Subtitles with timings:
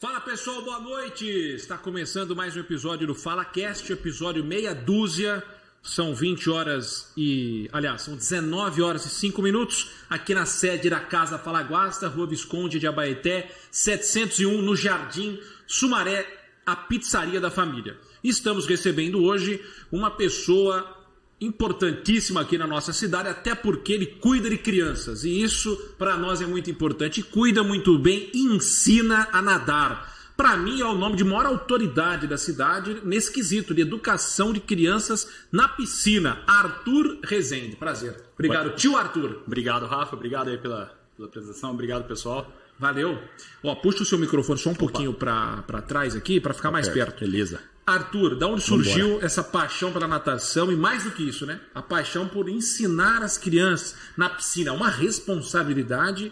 [0.00, 1.26] Fala pessoal, boa noite!
[1.26, 5.42] Está começando mais um episódio do FalaCast, episódio meia dúzia.
[5.82, 7.68] São 20 horas e.
[7.72, 12.78] Aliás, são 19 horas e 5 minutos aqui na sede da Casa Falaguasta, Rua Visconde
[12.78, 15.36] de Abaeté, 701, no Jardim
[15.66, 16.24] Sumaré,
[16.64, 17.98] a pizzaria da família.
[18.22, 19.60] Estamos recebendo hoje
[19.90, 20.97] uma pessoa
[21.40, 25.24] importantíssima aqui na nossa cidade, até porque ele cuida de crianças.
[25.24, 27.22] E isso para nós é muito importante.
[27.22, 30.16] Cuida muito bem ensina a nadar.
[30.36, 34.60] Para mim é o nome de maior autoridade da cidade nesse quesito de educação de
[34.60, 36.42] crianças na piscina.
[36.46, 37.74] Arthur Rezende.
[37.74, 38.16] Prazer.
[38.34, 39.42] Obrigado, tio Arthur.
[39.44, 40.14] Obrigado, Rafa.
[40.14, 41.72] Obrigado aí pela, pela apresentação.
[41.72, 42.52] Obrigado, pessoal.
[42.78, 43.18] Valeu.
[43.62, 47.20] Ó, puxa o seu microfone só um pouquinho para trás aqui, para ficar mais perto.
[47.20, 47.60] Beleza.
[47.86, 51.58] Arthur, da onde surgiu essa paixão pela natação e mais do que isso, né?
[51.74, 54.74] A paixão por ensinar as crianças na piscina.
[54.74, 56.30] Uma responsabilidade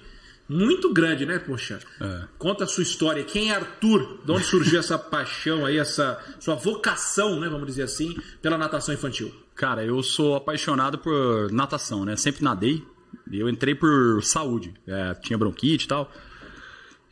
[0.48, 1.80] muito grande, né, poxa?
[2.00, 2.24] É.
[2.38, 3.24] Conta a sua história.
[3.24, 4.20] Quem é Arthur?
[4.24, 8.94] De onde surgiu essa paixão aí, essa sua vocação, né, vamos dizer assim, pela natação
[8.94, 9.34] infantil?
[9.54, 12.16] Cara, eu sou apaixonado por natação, né?
[12.16, 12.84] Sempre nadei.
[13.32, 14.74] Eu entrei por saúde.
[14.86, 16.12] É, tinha bronquite e tal.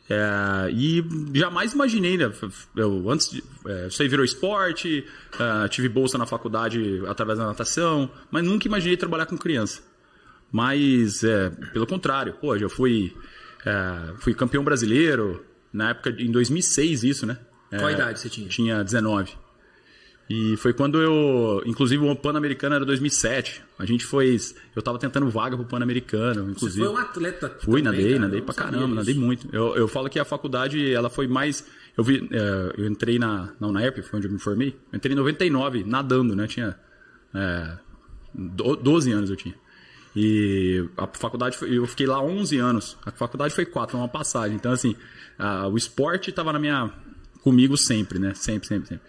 [0.07, 1.03] É, e
[1.33, 2.31] jamais imaginei, né?
[2.75, 5.03] Eu antes de, é, isso aí virou esporte,
[5.39, 9.81] é, tive bolsa na faculdade através da natação, mas nunca imaginei trabalhar com criança.
[10.51, 13.15] Mas, é, pelo contrário, pô, já fui,
[13.65, 17.37] é, fui campeão brasileiro, na época, em 2006 isso, né?
[17.69, 18.47] Qual É, idade você tinha?
[18.47, 19.33] Tinha 19.
[20.29, 21.61] E foi quando eu.
[21.67, 23.61] Inclusive o Pan-Americano era 2007.
[23.77, 24.35] A gente foi.
[24.75, 26.85] Eu tava tentando vaga pro Pan-Americano, Você inclusive.
[26.85, 28.19] foi um atleta Fui, também, nadei, cara?
[28.19, 29.25] nadei Eu pra caramba, nadei disso.
[29.25, 29.47] muito.
[29.55, 31.63] Eu, eu falo que a faculdade, ela foi mais.
[31.95, 34.69] Eu vi, é, eu entrei na, na UNEP, foi onde eu me formei.
[34.91, 36.47] Eu entrei em 99, nadando, né?
[36.47, 36.75] Tinha.
[37.33, 37.77] É,
[38.33, 39.53] do- 12 anos eu tinha.
[40.15, 42.97] E a faculdade, foi- eu fiquei lá 11 anos.
[43.05, 44.55] A faculdade foi 4, uma passagem.
[44.55, 44.95] Então, assim,
[45.37, 46.91] a- o esporte estava na minha.
[47.43, 48.33] comigo sempre, né?
[48.33, 49.05] Sempre, sempre, sempre.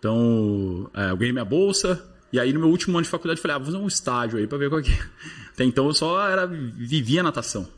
[0.00, 2.02] Então, é, eu ganhei minha bolsa.
[2.32, 4.38] E aí, no meu último ano de faculdade, eu falei, ah, vou fazer um estágio
[4.38, 4.98] aí pra ver qual que é.
[5.52, 7.68] Até então, eu só era, vivia natação.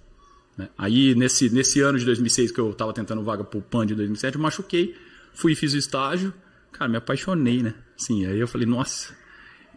[0.56, 0.68] né?
[0.78, 4.36] Aí, nesse, nesse ano de 2006, que eu tava tentando vaga pro PAN de 2007,
[4.36, 4.96] eu machuquei.
[5.34, 6.32] Fui e fiz o estágio.
[6.70, 7.74] Cara, me apaixonei, né?
[7.96, 9.14] Sim, aí eu falei, nossa,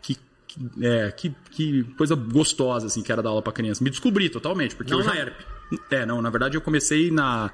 [0.02, 0.18] que,
[0.48, 3.84] que, é, que, que coisa gostosa, assim, que era dar aula pra criança.
[3.84, 4.76] Me descobri totalmente.
[4.76, 5.14] Porque Não eu já...
[5.14, 5.42] na ERP.
[5.90, 7.52] É, não, na verdade eu comecei na...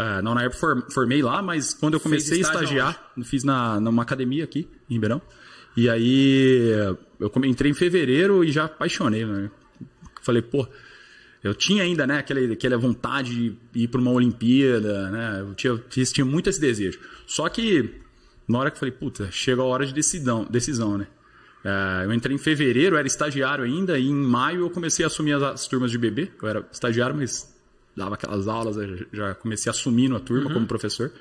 [0.00, 4.02] é, não, na for- formei lá, mas quando eu comecei a estagiar, fiz na, numa
[4.02, 5.20] academia aqui, em Ribeirão.
[5.76, 6.68] E aí
[7.18, 9.50] eu entrei em fevereiro e já apaixonei, né?
[10.22, 10.66] Falei, pô,
[11.42, 15.40] eu tinha ainda, né, aquela, aquela vontade de ir para uma Olimpíada, né?
[15.40, 15.78] Eu tinha,
[16.12, 16.98] tinha muito esse desejo.
[17.26, 17.94] Só que
[18.48, 21.06] na hora que eu falei, puta, chega a hora de decisão, decisão né?
[21.64, 25.34] É, eu entrei em fevereiro, era estagiário ainda, e em maio eu comecei a assumir
[25.34, 26.30] as, as turmas de bebê.
[26.42, 27.54] Eu era estagiário, mas
[28.00, 28.76] dava aquelas aulas,
[29.12, 31.12] já comecei assumindo a turma como professor.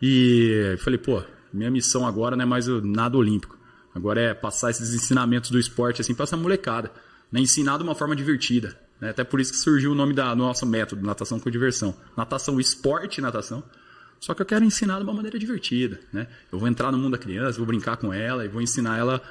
[0.00, 1.22] E falei, pô,
[1.52, 3.56] minha missão agora não é mais nada olímpico.
[3.94, 6.90] Agora é passar esses ensinamentos do esporte assim para essa molecada.
[7.30, 7.40] Né?
[7.40, 8.76] Ensinar de uma forma divertida.
[8.98, 9.10] Né?
[9.10, 11.94] Até por isso que surgiu o nome da, do nosso método, natação com diversão.
[12.16, 13.62] Natação, esporte natação.
[14.18, 16.00] Só que eu quero ensinar de uma maneira divertida.
[16.12, 16.26] Né?
[16.50, 19.22] Eu vou entrar no mundo da criança, vou brincar com ela e vou ensinar ela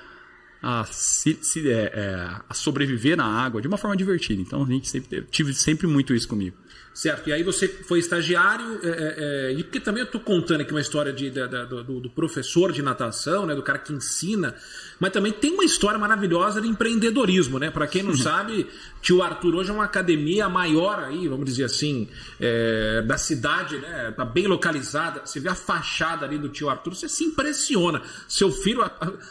[0.61, 4.41] a, se, se- é, é, a sobreviver na água de uma forma divertida.
[4.41, 6.55] Então a gente sempre teve- tive sempre muito isso comigo.
[6.93, 9.15] Certo, e aí você foi estagiário, é, é,
[9.51, 12.09] é, e porque também eu estou contando aqui uma história de, da- da- do, do
[12.09, 14.53] professor de natação, né, do cara que ensina,
[14.99, 17.71] mas também tem uma história maravilhosa de empreendedorismo, né?
[17.71, 18.67] Para quem não sabe,
[19.01, 22.09] Tio Arthur hoje é uma academia maior aí, vamos dizer assim,
[22.39, 24.11] é, da cidade, né?
[24.15, 25.21] Tá bem localizada.
[25.25, 28.01] Você vê a fachada ali do Tio Arthur, você se impressiona.
[28.27, 28.83] Seu filho,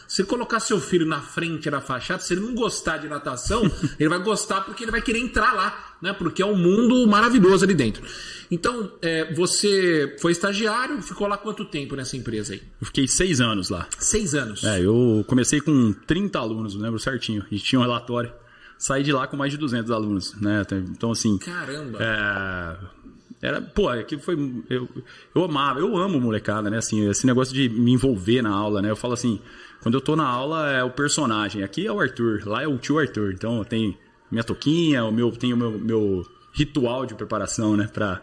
[0.08, 3.62] se colocar seu filho na frente da fachada, se ele não gostar de natação,
[4.00, 6.12] ele vai gostar porque ele vai querer entrar lá, né?
[6.12, 8.02] Porque é um mundo maravilhoso ali dentro.
[8.50, 12.62] Então, é, você foi estagiário, ficou lá quanto tempo nessa empresa aí?
[12.80, 13.86] Eu fiquei seis anos lá.
[13.98, 14.64] Seis anos.
[14.64, 17.44] É, eu comecei com 30 alunos, lembro certinho.
[17.50, 18.32] E tinha um relatório.
[18.76, 20.62] Saí de lá com mais de 200 alunos, né?
[20.90, 21.38] Então, assim...
[21.38, 21.98] Caramba.
[22.00, 23.00] É,
[23.42, 24.36] era, pô, aquilo foi.
[24.68, 24.88] Eu,
[25.34, 26.76] eu amava, eu amo molecada, né?
[26.76, 28.90] Assim, esse negócio de me envolver na aula, né?
[28.90, 29.40] Eu falo assim,
[29.80, 31.62] quando eu tô na aula é o personagem.
[31.62, 33.32] Aqui é o Arthur, lá é o tio Arthur.
[33.32, 33.96] Então eu tenho
[34.30, 37.88] minha toquinha, o meu, tenho o meu, meu ritual de preparação, né?
[37.92, 38.22] Pra,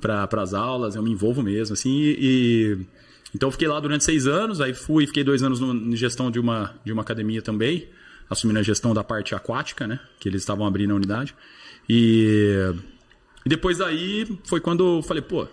[0.00, 2.86] para as aulas, eu me envolvo mesmo, assim, e, e-
[3.34, 6.30] então eu fiquei lá durante seis anos, aí fui, fiquei dois anos no, em gestão
[6.30, 7.88] de uma, de uma academia também,
[8.28, 11.34] assumindo a gestão da parte aquática, né, que eles estavam abrindo a unidade,
[11.88, 12.72] e,
[13.44, 15.46] e depois daí foi quando eu falei, pô,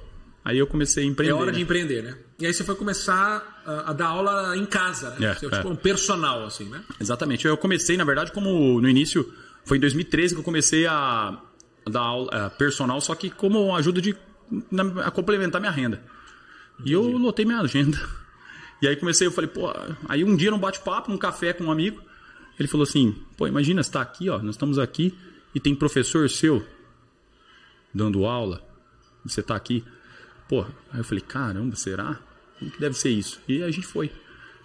[0.43, 1.33] aí eu comecei a É empreender.
[1.33, 1.63] hora de né?
[1.63, 2.17] empreender, né?
[2.39, 5.27] E aí você foi começar a, a dar aula em casa, né?
[5.31, 5.49] É, Você, é.
[5.49, 6.81] tipo um personal, assim, né?
[7.01, 7.45] Exatamente.
[7.47, 9.27] Eu comecei, na verdade, como no início,
[9.67, 11.39] foi em 2013 que eu comecei a
[11.89, 14.15] dar aula a personal, só que como ajuda de
[14.71, 16.01] na- a complementar minha renda.
[16.85, 17.97] E eu lotei minha agenda.
[18.79, 19.73] E aí comecei, eu falei, pô,
[20.07, 21.99] aí um dia num bate-papo, num café com um amigo,
[22.59, 25.17] ele falou assim, pô, imagina, você tá aqui, ó, nós estamos aqui
[25.55, 26.63] e tem professor seu
[27.93, 28.61] dando aula,
[29.25, 29.83] você tá aqui.
[30.47, 30.61] Pô,
[30.91, 32.19] aí eu falei, caramba, será?
[32.59, 33.39] Como que deve ser isso?
[33.47, 34.11] E a gente foi.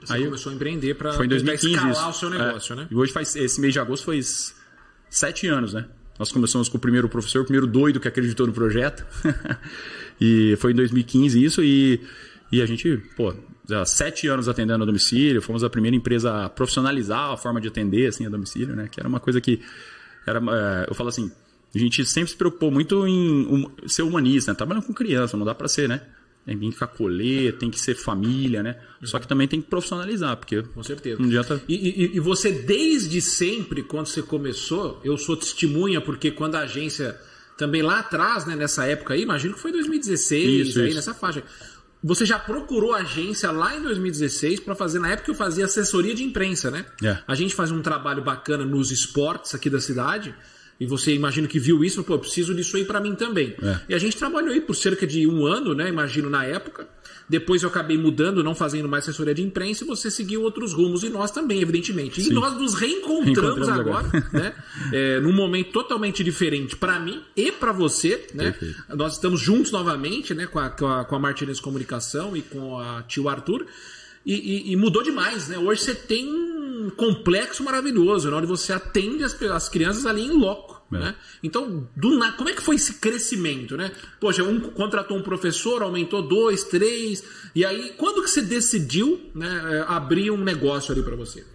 [0.02, 2.08] Você aí eu- começou a empreender para foi em 2015 escalar isso.
[2.10, 2.76] o seu negócio, É.
[2.76, 2.88] né?
[2.90, 4.52] E hoje faz esse mês de agosto foi s-
[5.12, 5.84] sete anos, né?
[6.18, 9.04] Nós começamos com o primeiro professor, o primeiro doido que acreditou no projeto.
[10.20, 12.00] e foi em 2015 isso e,
[12.50, 13.34] e a gente, pô,
[13.84, 18.08] sete anos atendendo a domicílio, fomos a primeira empresa a profissionalizar a forma de atender
[18.08, 18.88] assim a domicílio, né?
[18.90, 19.60] Que era uma coisa que
[20.26, 21.30] era, é, eu falo assim,
[21.74, 24.56] a gente sempre se preocupou muito em hum- ser humanista, né?
[24.56, 26.02] trabalhando com criança, não dá para ser, né?
[26.44, 28.76] Tem que acolher, tem que ser família, né?
[29.04, 31.18] Só que também tem que profissionalizar, porque Com certeza.
[31.20, 36.32] não adianta E, e- e você, desde sempre, quando você começou, eu sou testemunha, porque
[36.32, 37.16] quando a agência,
[37.56, 40.96] também lá atrás, né, nessa época aí, imagino que foi 2016, Isso, aí isso.
[40.96, 41.44] nessa faixa.
[42.02, 46.12] Você já procurou a agência lá em 2016 para fazer, na época eu fazia assessoria
[46.12, 46.84] de imprensa, né?
[47.04, 47.18] É.
[47.28, 50.34] A gente faz um trabalho bacana nos esportes aqui da cidade.
[50.82, 53.54] E você imagino que viu isso, pô, eu preciso disso aí para mim também.
[53.62, 53.80] É.
[53.90, 55.88] E a gente trabalhou aí por cerca de um ano, né?
[55.88, 56.88] Imagino na época.
[57.28, 61.04] Depois eu acabei mudando, não fazendo mais assessoria de imprensa, e você seguiu outros rumos,
[61.04, 62.20] e nós também, evidentemente.
[62.20, 62.32] E Sim.
[62.34, 64.28] nós nos reencontramos, Reencontramos agora, agora.
[64.32, 64.54] né?
[64.92, 68.50] É, num momento totalmente diferente para mim e para você, né?
[68.50, 68.82] Perfeito.
[68.96, 70.46] Nós estamos juntos novamente, né?
[70.46, 73.66] Com a, com a, com a Martinez Comunicação e com a tio Arthur.
[74.24, 75.58] E, e- e mudou demais, né?
[75.58, 80.30] Hoje você tem um complexo maravilhoso, na hora você atende as, as crianças ali em
[80.30, 80.80] loco.
[80.92, 80.98] É.
[80.98, 81.14] Né?
[81.42, 82.32] Então, do na...
[82.32, 83.90] como é que foi esse crescimento, né?
[84.20, 87.24] Poxa, um contratou um professor, aumentou dois, três,
[87.54, 91.46] e aí quando que você decidiu né, é, abrir um negócio ali para você?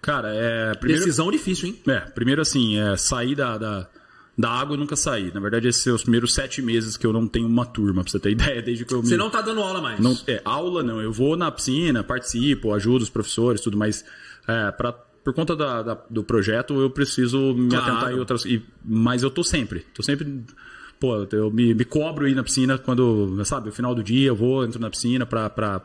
[0.00, 0.74] Cara, é.
[0.74, 1.80] Primeiro, Decisão difícil, hein?
[1.86, 3.88] é, primeiro assim, é, sair da, da,
[4.36, 5.30] da água eu nunca saí.
[5.34, 8.10] Na verdade, esses são os primeiros sete meses que eu não tenho uma turma, pra
[8.10, 9.16] você ter ideia, desde que eu Você me.
[9.18, 10.00] não tá dando aula mais.
[10.00, 14.04] Não, é, aula não, eu vou na piscina, participo, ajudo os professores, tudo, mas
[14.48, 17.84] é, pra, por conta da, da- do projeto eu preciso me Claro.
[17.92, 18.44] atentar em outras.
[18.44, 20.42] e- mas eu tô sempre, tô sempre.
[20.98, 24.36] Pô, eu me, me cobro ir na piscina quando, sabe, no final do dia eu
[24.36, 25.50] vou, entro na piscina pra.
[25.50, 25.82] pra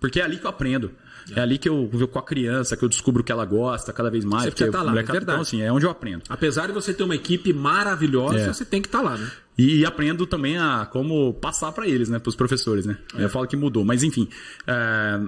[0.00, 0.90] porque é ali que eu aprendo.
[1.34, 3.92] É ali que eu vejo com a criança, que eu descubro o que ela gosta
[3.92, 4.44] cada vez mais.
[4.44, 5.22] Você porque tá lá, é verdade.
[5.22, 6.22] Então, assim, é onde eu aprendo.
[6.28, 8.52] Apesar de você ter uma equipe maravilhosa, É.
[8.52, 9.30] você tem que estar lá, né?
[9.56, 12.96] E aprendo também a como passar para eles, né, para os professores, né.
[13.14, 14.28] Eu falo que mudou, mas enfim,
[14.66, 15.20] é,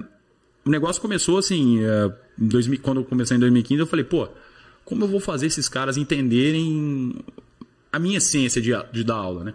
[0.65, 4.27] o negócio começou assim, é, em 2000, quando eu comecei em 2015, eu falei, pô,
[4.83, 7.15] como eu vou fazer esses caras entenderem
[7.91, 9.53] a minha essência de, de dar aula, né?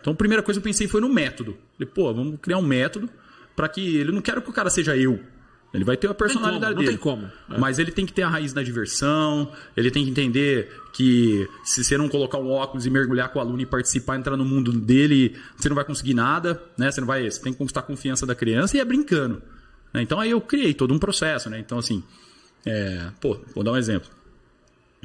[0.00, 1.56] Então, a primeira coisa que eu pensei foi no método.
[1.78, 3.08] Falei, pô, vamos criar um método
[3.56, 5.18] para que ele não quero que o cara seja eu.
[5.74, 6.88] Ele vai ter a personalidade como, não dele.
[6.88, 7.30] tem como.
[7.50, 7.58] É.
[7.58, 11.82] Mas ele tem que ter a raiz da diversão, ele tem que entender que se
[11.82, 14.70] você não colocar um óculos e mergulhar com o aluno e participar, entrar no mundo
[14.72, 16.92] dele, você não vai conseguir nada, né?
[16.92, 19.42] Você não vai, você tem que conquistar a confiança da criança e é brincando.
[19.92, 20.00] né?
[20.00, 21.58] Então aí eu criei todo um processo, né?
[21.58, 22.04] Então assim,
[22.64, 24.08] é, pô, vou dar um exemplo.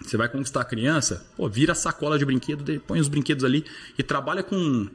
[0.04, 3.66] Você vai conquistar a criança, pô, vira a sacola de brinquedo, põe os brinquedos ali
[3.98, 4.88] e trabalha com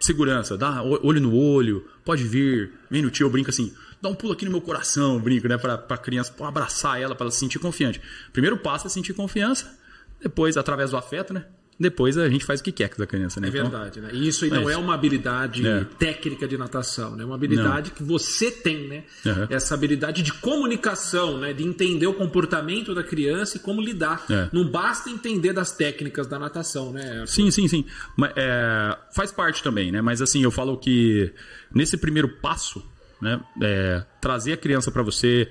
[0.00, 3.70] segurança, dá olho no olho, pode vir, vem no tio, eu brinco assim,
[4.00, 7.24] dá um pulo aqui no meu coração, brinco, né, pra, pra criança, abraçar ela, pra
[7.24, 8.00] ela se sentir confiante.
[8.32, 9.78] Primeiro passo é sentir confiança,
[10.22, 11.44] depois, através do afeto, né,
[11.78, 13.46] depois a gente faz o que quer com a criança, né.
[13.46, 14.10] É Então, verdade, né?
[14.12, 15.82] E isso aí não é é uma habilidade É.
[15.98, 17.22] técnica de natação, né?
[17.22, 19.04] É uma habilidade que você tem, né?
[19.24, 19.46] Aham.
[19.48, 21.54] Essa habilidade de comunicação, né?
[21.54, 24.26] De entender o comportamento da criança e como lidar.
[24.28, 24.50] É.
[24.52, 27.24] Não basta entender das técnicas da natação, né?
[27.26, 27.86] Sim, sim, sim.
[28.14, 30.02] Mas, é, faz parte também, né?
[30.02, 31.32] Mas assim, eu falo que
[31.74, 32.84] nesse primeiro passo,
[33.20, 33.40] né?
[33.62, 35.50] é, trazer a criança para você.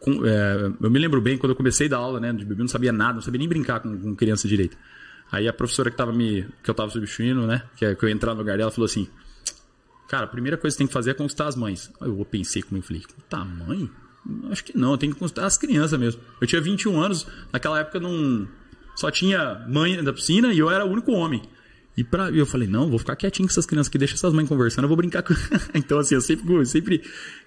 [0.00, 2.32] com- é, eu me lembro bem quando eu comecei a dar aula, né?
[2.32, 4.76] De bebê, não sabia nada, não sabia nem brincar com, com criança direito.
[5.32, 7.62] Aí a professora que, tava me, que eu tava substituindo, né?
[7.76, 9.08] Que, é- que eu ia entrar no lugar dela, falou assim:
[10.08, 11.90] Cara, a primeira coisa que tem que fazer é conquistar as mães.
[12.00, 13.90] Eu pensei comigo, falei: Tá, mãe?
[14.50, 16.20] Acho que não, tenho que conquistar as crianças mesmo.
[16.40, 18.46] Eu tinha 21 anos, naquela época não.
[18.96, 21.42] Só tinha mãe da piscina e eu era o único homem.
[21.96, 24.48] E pra, eu falei, não, vou ficar quietinho com essas crianças aqui, deixa essas mães
[24.48, 25.32] conversando, eu vou brincar com.
[25.74, 27.02] então, assim, eu sempre, eu sempre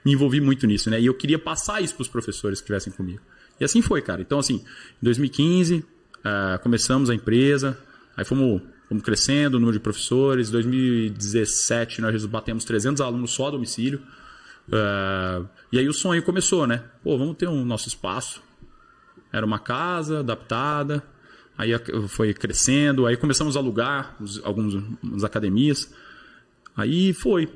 [0.06, 1.02] me envolvi muito nisso, né?
[1.02, 3.22] E eu queria passar isso pros professores que estivessem comigo.
[3.60, 4.22] E assim foi, cara.
[4.22, 5.84] Então, assim, em 2015,
[6.24, 7.78] ah, começamos a empresa,
[8.16, 10.50] aí fomos, fomos crescendo o número de professores.
[10.50, 14.02] Em 2017, nós batemos 300 alunos só a domicílio.
[14.72, 16.84] Ah, e aí o sonho começou, né?
[17.04, 18.42] Pô, vamos ter um nosso espaço.
[19.32, 21.04] Era uma casa adaptada,
[21.58, 21.72] aí
[22.08, 25.92] foi crescendo, aí começamos a alugar os, algumas academias.
[26.78, 27.50] Aí foi.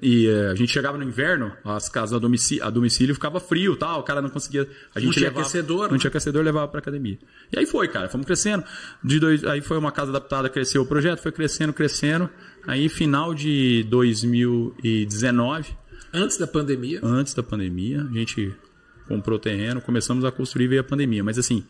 [0.00, 3.76] E, e, a gente chegava no inverno, as casas a domicílio, a domicílio ficava frio
[3.76, 4.66] tal, o cara não conseguia.
[4.94, 5.84] A gente não tinha levava, aquecedor.
[5.84, 5.98] Não né?
[5.98, 7.18] tinha aquecedor, levava pra academia.
[7.52, 8.64] E aí foi, cara, fomos crescendo.
[9.04, 12.30] De dois, aí foi uma casa adaptada, cresceu o projeto, foi crescendo, crescendo.
[12.66, 15.76] Aí final de 2019,
[16.14, 17.00] Antes da pandemia.
[17.02, 18.54] antes da pandemia, a gente
[19.06, 21.22] comprou terreno, começamos a construir e veio a pandemia.
[21.22, 21.62] Mas assim,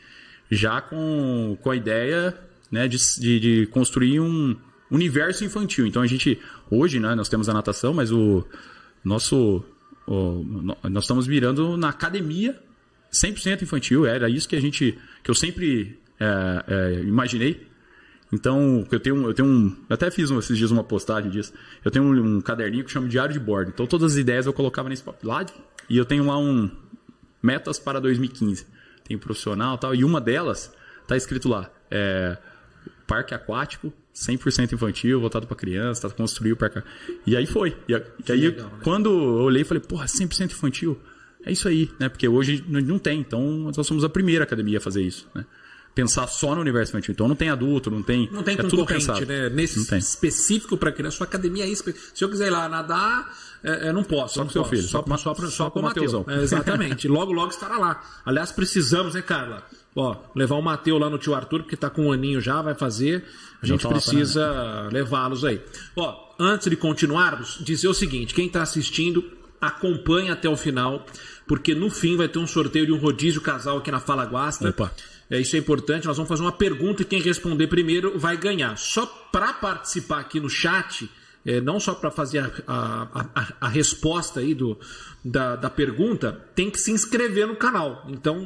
[0.50, 2.36] já com, com a ideia
[2.70, 4.56] né, de, de, de construir um
[4.90, 5.86] universo infantil.
[5.86, 6.38] Então a gente,
[6.70, 8.44] hoje, né, nós temos a natação, mas o
[9.04, 9.64] nosso.
[10.06, 10.44] o-
[10.88, 12.58] nós estamos mirando na academia
[13.12, 14.06] 100% infantil.
[14.06, 14.98] Era isso que a gente.
[15.22, 17.66] que eu sempre é, é, imaginei.
[18.32, 19.68] Então, eu tenho, eu tenho um.
[19.88, 21.52] Eu até fiz um- esses dias uma postagem disso.
[21.84, 23.70] Eu tenho um, um caderninho que chama Diário de Bordo.
[23.72, 25.46] Então, todas as ideias eu colocava nesse papel lá.
[25.88, 26.68] E eu tenho lá um.
[27.42, 28.66] Metas para 2015.
[29.06, 29.94] Tem profissional e tal.
[29.94, 30.72] E uma delas
[31.06, 31.70] tá escrito lá.
[31.90, 32.36] É,
[33.06, 36.82] parque aquático, 100% infantil, voltado para criança, tá construir o parque.
[37.26, 37.76] E aí foi.
[37.88, 38.78] E, e aí, legal, né?
[38.82, 40.98] quando eu olhei, falei, porra, 100% infantil.
[41.44, 42.08] É isso aí, né?
[42.08, 43.20] Porque hoje não tem.
[43.20, 45.44] Então, nós somos a primeira academia a fazer isso, né?
[45.94, 47.12] Pensar só no universo infantil.
[47.12, 48.28] Então, não tem adulto, não tem.
[48.30, 49.24] Não tem é tudo pensado.
[49.24, 49.48] né?
[49.48, 51.94] Nesse específico para criança, sua academia é espe...
[52.12, 53.32] Se eu quiser ir lá nadar,
[53.66, 54.34] é, é, não posso.
[54.34, 54.74] Só com seu posso.
[54.74, 56.24] filho, Só, só só, só com o Mateusão.
[56.28, 57.08] É, exatamente.
[57.08, 58.02] logo, logo estará lá.
[58.24, 59.62] Aliás, precisamos, né, Carla?
[59.94, 62.74] Ó, levar o Mateu lá no tio Arthur, porque tá com um aninho já, vai
[62.74, 63.24] fazer.
[63.62, 65.60] A gente tá precisa levá-los aí.
[65.96, 69.24] Ó, antes de continuarmos, dizer o seguinte: quem está assistindo,
[69.60, 71.04] acompanhe até o final,
[71.46, 74.68] porque no fim vai ter um sorteio de um rodízio casal aqui na Fala Guasta.
[74.68, 74.92] Opa.
[75.30, 76.06] É, isso é importante.
[76.06, 78.76] Nós vamos fazer uma pergunta e quem responder primeiro vai ganhar.
[78.76, 81.10] Só para participar aqui no chat,
[81.46, 84.78] é, não só para fazer a, a- a- a resposta aí do,
[85.24, 88.04] da, da pergunta, tem que se inscrever no canal.
[88.08, 88.36] Então,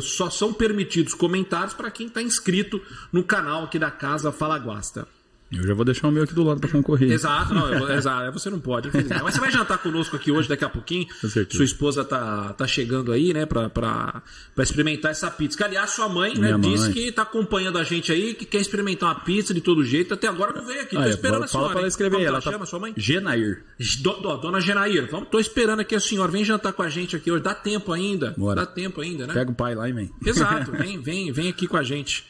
[0.00, 2.80] só são permitidos comentários para quem está inscrito
[3.12, 5.06] no canal aqui da Casa Fala Guasta.
[5.52, 7.10] Eu já vou deixar o meu aqui do lado para concorrer.
[7.10, 8.88] Exato, não, eu- exato, você não pode.
[9.22, 11.06] Mas você vai jantar conosco aqui hoje, daqui a pouquinho.
[11.20, 11.48] certeza.
[11.56, 14.22] Sua esposa tá, tá chegando aí, né, pra
[14.58, 15.56] experimentar essa pizza.
[15.58, 16.60] Que, aliás, sua mãe, né, mãe.
[16.72, 20.14] disse que tá acompanhando a gente aí, que quer experimentar uma pizza de todo jeito.
[20.14, 20.94] Até agora não veio aqui.
[20.94, 21.70] Tô Ah, é, esperando a fala senhora.
[21.70, 22.16] para ela escrever.
[22.16, 22.52] Como ela tá...
[22.52, 22.94] chama, sua mãe?
[22.96, 23.64] Genair.
[24.02, 26.30] Do, do- dona Genair, vamos, tô esperando aqui a senhora.
[26.30, 27.42] Vem jantar com a gente aqui hoje.
[27.42, 28.34] Dá tempo ainda.
[28.38, 28.60] Bora.
[28.60, 29.34] Dá tempo ainda, né?
[29.34, 30.10] Pega o pai lá e vem.
[30.24, 32.24] Exato, vem, vem, vem aqui com a gente.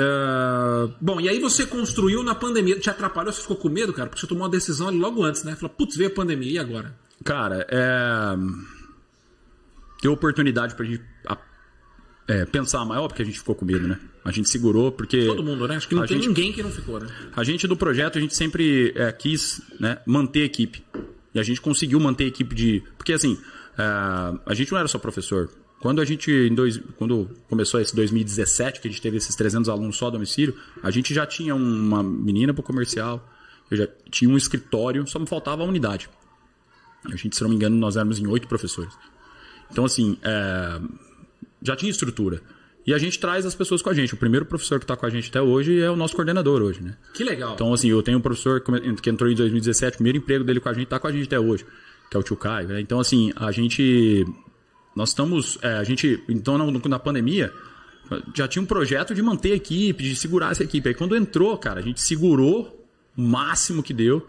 [0.00, 2.78] É, Bom, e aí você construiu na pandemia.
[2.78, 3.32] Te atrapalhou?
[3.32, 4.08] Você ficou com medo, cara?
[4.08, 5.56] Porque você tomou uma decisão ali logo antes, né?
[5.56, 6.94] Falou, putz, veio a pandemia, e agora?
[7.24, 8.36] Cara, é.
[10.02, 11.36] Deu oportunidade pra gente a-
[12.28, 13.98] é, pensar maior, porque a gente ficou com medo, né?
[14.24, 15.24] A gente segurou, porque.
[15.26, 15.76] Todo mundo, né?
[15.76, 17.08] Acho que não tem gente- ninguém que não ficou, né?
[17.34, 20.84] A gente do projeto, a gente sempre é, quis né, manter a equipe.
[21.34, 22.82] E a gente conseguiu manter a equipe de.
[22.96, 23.36] Porque assim,
[23.76, 23.82] é,
[24.46, 25.48] a gente não era só professor.
[25.80, 29.68] Quando a gente, em dois, quando começou esse 2017, que a gente teve esses 300
[29.68, 33.26] alunos só a domicílio, a gente já tinha uma menina para o comercial,
[33.70, 36.08] eu já tinha um escritório, só me faltava a unidade.
[37.04, 38.92] A gente, se não me engano, nós éramos em oito professores.
[39.70, 40.80] Então, assim, é,
[41.62, 42.42] já tinha estrutura.
[42.86, 44.14] E a gente traz as pessoas com a gente.
[44.14, 46.80] O primeiro professor que está com a gente até hoje é o nosso coordenador hoje,
[46.80, 46.96] né?
[47.12, 47.52] Que legal.
[47.52, 50.70] Então, assim, eu tenho um professor que entrou em 2017, o primeiro emprego dele com
[50.70, 51.66] a gente, tá com a gente até hoje,
[52.10, 52.80] que é o tio Caio, né?
[52.80, 54.24] Então, assim, a gente.
[54.98, 55.58] Nós estamos.
[55.62, 56.24] é, a gente.
[56.28, 57.52] Então, na, na pandemia,
[58.34, 60.88] já tinha um projeto de manter a equipe, de segurar essa equipe.
[60.88, 62.84] Aí, quando entrou, cara, a gente segurou
[63.16, 64.28] o máximo que deu.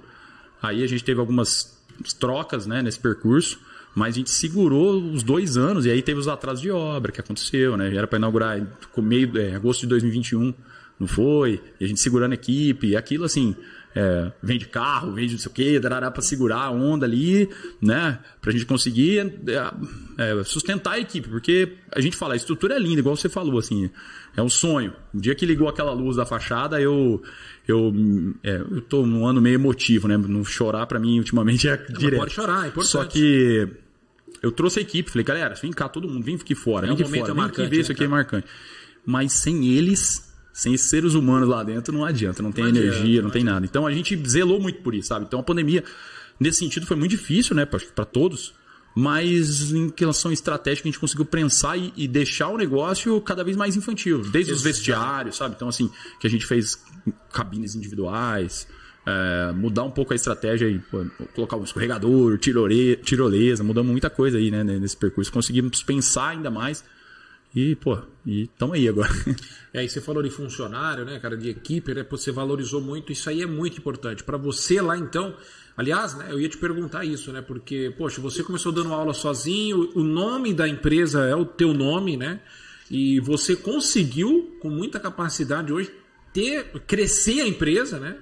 [0.61, 1.75] Aí, a gente teve algumas
[2.19, 3.59] trocas, né, nesse percurso.
[3.95, 7.19] Mas a gente segurou os dois anos e aí teve os atrasos de obra que
[7.19, 7.93] aconteceu, né?
[7.93, 8.61] Era para inaugurar
[8.93, 10.53] com meio é, agosto de 2021,
[10.99, 11.59] não foi?
[11.79, 13.55] E a gente segurando a equipe, e aquilo assim,
[13.96, 17.50] é, vende carro, vende não sei o dará para segurar a onda ali,
[17.81, 18.19] né?
[18.39, 22.79] Pra gente conseguir é, é, sustentar a equipe, porque a gente fala, a estrutura é
[22.79, 23.89] linda, igual você falou, assim,
[24.36, 24.93] é um sonho.
[25.13, 27.22] O dia que ligou aquela luz da fachada, eu
[27.67, 27.93] eu,
[28.43, 30.17] é, eu tô num ano meio emotivo, né?
[30.17, 32.19] Não chorar para mim ultimamente é direto.
[32.19, 32.91] pode chorar, é importante.
[32.91, 33.67] Só que
[34.41, 36.91] eu trouxe a equipe, falei, galera, vem cá todo mundo, vem aqui fora, É vem
[36.91, 38.15] um aqui momento fora, vem aqui ver né, isso aqui é cara?
[38.17, 38.48] marcante.
[39.05, 40.28] Mas sem eles,
[40.59, 43.65] sem seres humanos lá dentro, não adianta, não tem Não energia, adianta, não tem nada.
[43.65, 45.23] Então a gente zelou muito por isso, sabe?
[45.25, 45.85] Então a pandemia,
[46.37, 48.53] nesse sentido, foi muito difícil, né, para todos.
[48.93, 53.55] Mas em relação estratégica, a gente conseguiu prensar e, e deixar o negócio cada vez
[53.55, 54.21] mais infantil.
[54.21, 54.75] Desde os Exato.
[54.75, 55.55] vestiários, sabe?
[55.55, 55.89] Então, assim,
[56.19, 56.83] que a gente fez
[57.31, 58.67] cabines individuais,
[59.05, 64.09] é, mudar um pouco a estratégia e pô, colocar um escorregador, tirore, tirolesa, mudamos muita
[64.09, 65.31] coisa aí, né, nesse percurso.
[65.31, 66.83] Conseguimos pensar ainda mais.
[67.55, 69.09] E, pô, e estamos aí agora.
[69.71, 72.03] É, e você falou de funcionário, né, cara, de equipe, né?
[72.09, 74.23] Você valorizou muito, isso aí é muito importante.
[74.23, 75.35] Para você lá, então,
[75.77, 77.39] aliás, né, eu ia te perguntar isso, né?
[77.39, 82.17] Porque, poxa, você começou dando aula sozinho, o nome da empresa é o teu nome,
[82.17, 82.41] né?
[82.89, 85.91] E você conseguiu, com muita capacidade hoje,
[86.33, 88.17] ter, crescer a empresa, né?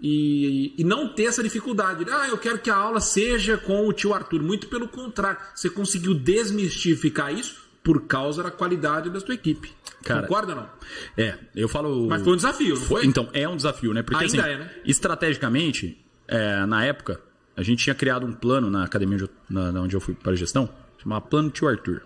[0.00, 2.06] e, e não ter essa dificuldade.
[2.08, 4.44] Ah, eu quero que a aula seja com o tio Arthur.
[4.44, 9.72] Muito pelo contrário, você conseguiu desmistificar isso por causa da qualidade da sua equipe.
[10.04, 10.70] Cara, Concorda ou não?
[11.16, 12.06] É, eu falo.
[12.08, 13.06] Mas foi um desafio, não foi?
[13.06, 14.02] Então, é um desafio, né?
[14.02, 14.70] Porque Ainda assim, é, né?
[14.84, 17.20] estrategicamente, é, na época,
[17.56, 20.32] a gente tinha criado um plano na academia onde eu, na, onde eu fui para
[20.32, 20.68] a gestão,
[20.98, 22.02] chamava Plano Tio Arthur.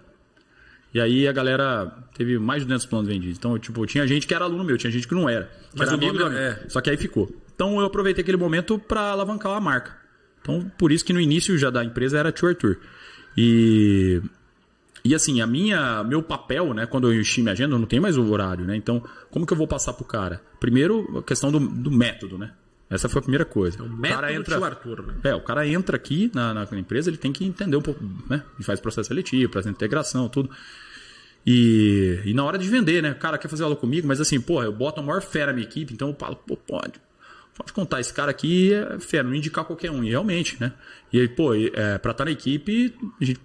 [0.95, 3.39] E aí a galera teve mais de 200 planos vendidos.
[3.39, 5.45] Então, tipo, tinha gente que era aluno meu, tinha gente que não era.
[5.73, 6.71] Que Mas era o nome amigo do é- amigo.
[6.71, 7.35] Só que aí ficou.
[7.55, 9.97] Então eu aproveitei aquele momento para alavancar a marca.
[10.41, 12.79] Então, por isso que no início já da empresa era Tio Arthur.
[13.37, 14.21] E
[15.05, 18.03] e assim, a minha, meu papel, né, quando eu enchi minha agenda, eu não tenho
[18.03, 18.77] mais o horário, né?
[18.77, 20.41] Então, como que eu vou passar pro cara?
[20.61, 22.53] Primeiro, a questão do, do método, né?
[22.89, 23.83] Essa foi a primeira coisa.
[23.83, 25.15] O método tio Arthur, né?
[25.25, 28.43] É, o cara entra aqui na, na empresa, ele tem que entender um pouco, né?
[28.55, 30.51] Ele faz processo seletivo, de integração, tudo.
[31.45, 33.13] E, e na hora de vender, né?
[33.13, 35.55] O cara quer fazer aula comigo, mas assim, porra, eu boto a maior fera na
[35.55, 37.01] minha equipe, então eu falo, pô, pode.
[37.63, 40.73] Pode contar, esse cara aqui é fera, não indicar qualquer um, e realmente, né?
[41.13, 43.41] E aí, pô, é, pra estar na equipe, a gente,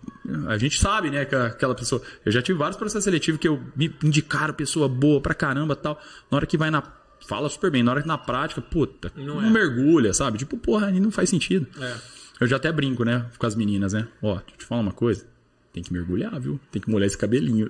[0.47, 2.01] a gente sabe, né, que aquela pessoa.
[2.25, 6.01] Eu já tive vários processos seletivos que eu me indicaram pessoa boa pra caramba tal.
[6.31, 6.81] Na hora que vai na.
[7.27, 9.49] Fala super bem, na hora que na prática, puta, Não não, é.
[9.51, 10.39] mergulha, sabe?
[10.39, 11.67] Tipo, porra, aí não faz sentido.
[11.79, 11.95] É.
[12.39, 14.07] Eu já até brinco, né, com as meninas, né?
[14.21, 15.27] Ó, deixa eu te falar uma coisa.
[15.73, 16.59] Tem que mergulhar, viu?
[16.71, 17.69] Tem que molhar esse cabelinho.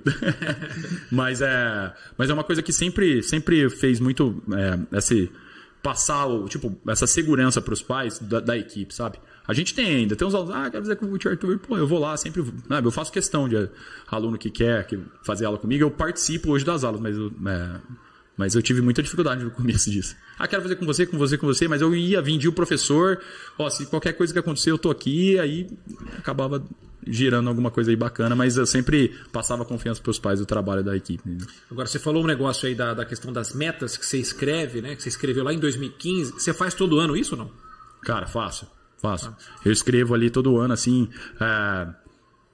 [1.12, 5.30] mas é, mas é uma coisa que sempre, sempre fez muito é, esse
[5.82, 9.18] passar o, tipo essa segurança para os pais da, da equipe, sabe?
[9.46, 11.86] A gente tem ainda, tem uns alunos, ah, quero fazer com o Arthur, pô, eu
[11.86, 12.86] vou lá, sempre, sabe?
[12.86, 13.70] Eu faço questão de
[14.10, 17.80] aluno que quer que fazer aula comigo, eu participo hoje das aulas, mas eu, é,
[18.36, 20.14] mas eu tive muita dificuldade no começo disso.
[20.38, 23.20] Ah, quero fazer com você, com você, com você, mas eu ia, vendia o professor,
[23.58, 25.66] ó, se qualquer coisa que acontecer, eu tô aqui, aí
[26.18, 26.62] acabava
[27.06, 30.82] girando alguma coisa aí bacana, mas eu sempre passava confiança para os pais do trabalho
[30.82, 31.28] da equipe.
[31.28, 31.38] né?
[31.70, 34.94] Agora, você falou um negócio aí da, da questão das metas que você escreve, né?
[34.94, 36.32] Que você escreveu lá em 2015.
[36.32, 37.50] Você faz todo ano isso ou não?
[38.02, 38.66] Cara, faço,
[39.00, 39.34] faço.
[39.64, 41.08] Eu escrevo ali todo ano, assim,
[41.40, 41.88] é,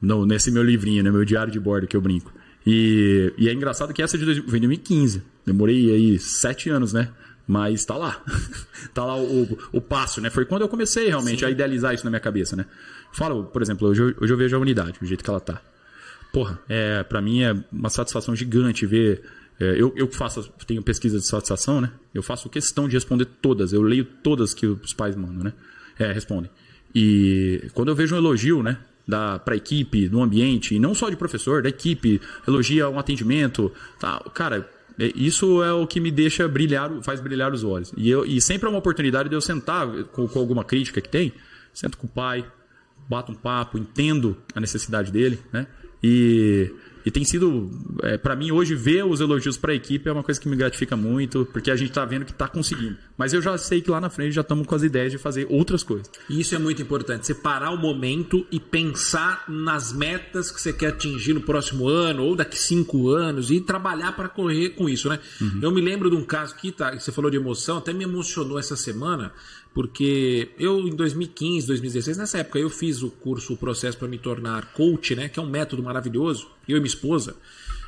[0.01, 2.33] no, nesse meu livrinho, né, meu diário de bordo que eu brinco.
[2.67, 5.23] E, e é engraçado que essa de foi em 2015.
[5.45, 7.11] Demorei aí sete anos, né?
[7.47, 8.23] Mas tá lá.
[8.95, 10.31] tá lá o, o, o passo, né?
[10.31, 12.65] Foi quando eu comecei realmente a idealizar isso na minha cabeça, né?
[13.13, 15.61] Falo, por exemplo, hoje, eu- hoje eu vejo a unidade, o jeito que ela tá.
[16.33, 19.23] Porra, é, para mim é uma satisfação gigante ver.
[19.61, 21.91] é, eu, eu faço, tenho pesquisa de satisfação, né?
[22.15, 23.73] Eu faço questão de responder todas.
[23.73, 25.53] Eu leio todas que os pais mandam, né?
[25.99, 26.51] É, respondem.
[26.95, 28.79] E quando eu vejo um elogio, né?
[29.07, 33.71] Da, pra equipe, do ambiente, e não só de professor, da equipe, elogia um atendimento,
[34.01, 34.19] tá?
[34.33, 34.67] Cara,
[34.99, 37.93] isso é o que me deixa brilhar, faz brilhar os olhos.
[37.97, 41.09] E, eu, e sempre é uma oportunidade de eu sentar com, com alguma crítica que
[41.09, 41.33] tem,
[41.73, 42.45] sento com o pai,
[43.09, 45.67] bato um papo, entendo a necessidade dele, né?
[46.03, 46.71] E,
[47.05, 47.71] e tem sido,
[48.03, 50.57] é, para mim hoje, ver os elogios para a equipe é uma coisa que me
[50.57, 52.97] gratifica muito, porque a gente está vendo que está conseguindo.
[53.17, 55.47] Mas eu já sei que lá na frente já estamos com as ideias de fazer
[55.51, 56.11] outras coisas.
[56.31, 57.27] E isso é muito importante.
[57.27, 62.25] Você parar o momento e pensar nas metas que você quer atingir no próximo ano
[62.25, 65.19] ou daqui cinco anos e trabalhar para correr com isso, né?
[65.61, 68.59] Eu me lembro de um caso que tá, você falou de emoção, até me emocionou
[68.59, 69.33] essa semana,
[69.75, 74.17] porque eu em 2015, 2016, nessa época eu fiz o curso, o processo para me
[74.17, 75.29] tornar coach, né?
[75.29, 76.49] Que é um método maravilhoso.
[76.69, 77.37] Eu e minha esposa.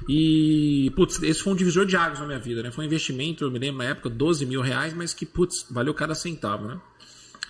[0.08, 2.72] E, putz, esse foi um divisor de águas na minha vida, né?
[2.72, 5.94] Foi um investimento, eu me lembro na época, 12 mil reais, mas que, putz, valeu
[5.94, 6.78] cada centavo, né?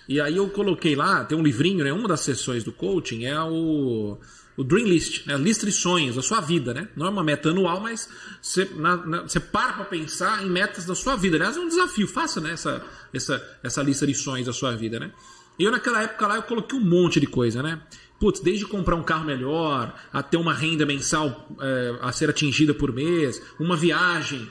[0.07, 1.91] E aí eu coloquei lá, tem um livrinho, né?
[1.91, 4.17] Uma das sessões do coaching é o,
[4.57, 5.35] o Dream List, né?
[5.35, 6.89] A lista de sonhos da sua vida, né?
[6.95, 8.09] Não é uma meta anual, mas
[8.41, 11.37] você, na- na- você para para pensar em metas da sua vida.
[11.37, 12.07] Aliás, é um desafio.
[12.07, 12.51] Faça né?
[12.53, 15.11] essa, essa, essa lista de sonhos da sua vida, né?
[15.59, 17.79] E eu naquela época lá eu coloquei um monte de coisa, né?
[18.19, 22.91] Putz, desde comprar um carro melhor, até uma renda mensal é, a ser atingida por
[22.91, 24.49] mês, uma viagem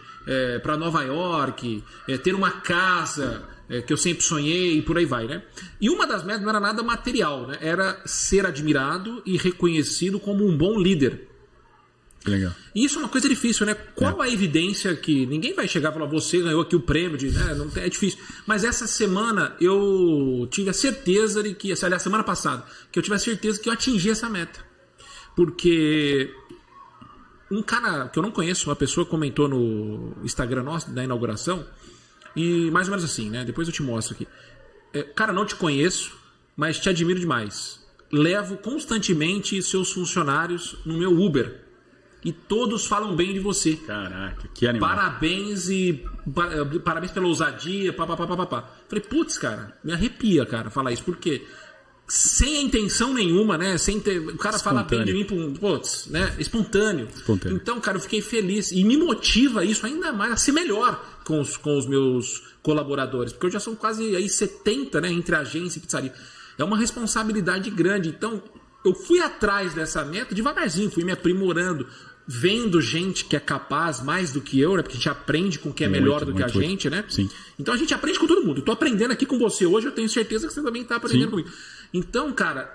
[0.62, 5.04] para Nova York, é, ter uma casa, é, que eu sempre sonhei e por aí
[5.04, 5.42] vai, né?
[5.80, 7.58] E uma das metas não era nada material, né?
[7.60, 11.28] Era ser admirado e reconhecido como um bom líder.
[12.24, 12.52] Legal.
[12.74, 13.74] E isso é uma coisa difícil, né?
[13.74, 17.30] Qual a evidência que ninguém vai chegar e falar você ganhou aqui o prêmio de,
[17.30, 17.54] né?
[17.54, 18.18] Não é difícil.
[18.46, 23.14] Mas essa semana eu tive a certeza de que, aliás, semana passada, que eu tive
[23.14, 24.64] a certeza que eu atingi essa meta.
[25.36, 26.32] Porque
[27.50, 31.64] um cara que eu não conheço, uma pessoa comentou no Instagram nosso da inauguração
[32.36, 33.44] e mais ou menos assim, né?
[33.44, 34.28] Depois eu te mostro aqui.
[34.92, 36.16] É, cara, não te conheço,
[36.54, 37.84] mas te admiro demais.
[38.12, 41.66] Levo constantemente seus funcionários no meu Uber
[42.24, 43.76] e todos falam bem de você.
[43.76, 44.88] Caraca, que animal.
[44.88, 48.70] Parabéns e eh, parabéns pela ousadia, pá, pá, pá, pá, pá, pá.
[48.88, 51.46] Falei, putz, cara, me arrepia, cara, falar isso, porque
[52.08, 53.76] sem intenção nenhuma, né?
[53.78, 56.34] Sem ter, o cara fala bem de mim, putz, né?
[56.38, 57.08] Espontâneo.
[57.14, 57.56] Espontâneo.
[57.56, 58.70] Então, cara, eu fiquei feliz.
[58.70, 63.32] E me motiva isso ainda mais a ser melhor com os, com os meus colaboradores.
[63.32, 65.10] Porque eu já são quase aí 70, né?
[65.10, 66.12] Entre agência e pizzaria.
[66.56, 68.10] É uma responsabilidade grande.
[68.10, 68.40] Então,
[68.84, 71.86] eu fui atrás dessa meta devagarzinho, fui me aprimorando.
[72.28, 74.82] Vendo gente que é capaz mais do que eu, né?
[74.82, 76.68] Porque a gente aprende com o que é Muito, melhor do que a muito, muito.
[76.68, 77.04] gente, né?
[77.08, 77.30] Sim.
[77.56, 78.58] Então a gente aprende com todo mundo.
[78.58, 81.24] Eu tô aprendendo aqui com você hoje, eu tenho certeza que você também tá aprendendo
[81.24, 81.30] Sim.
[81.30, 81.48] comigo.
[81.92, 82.70] Então, cara,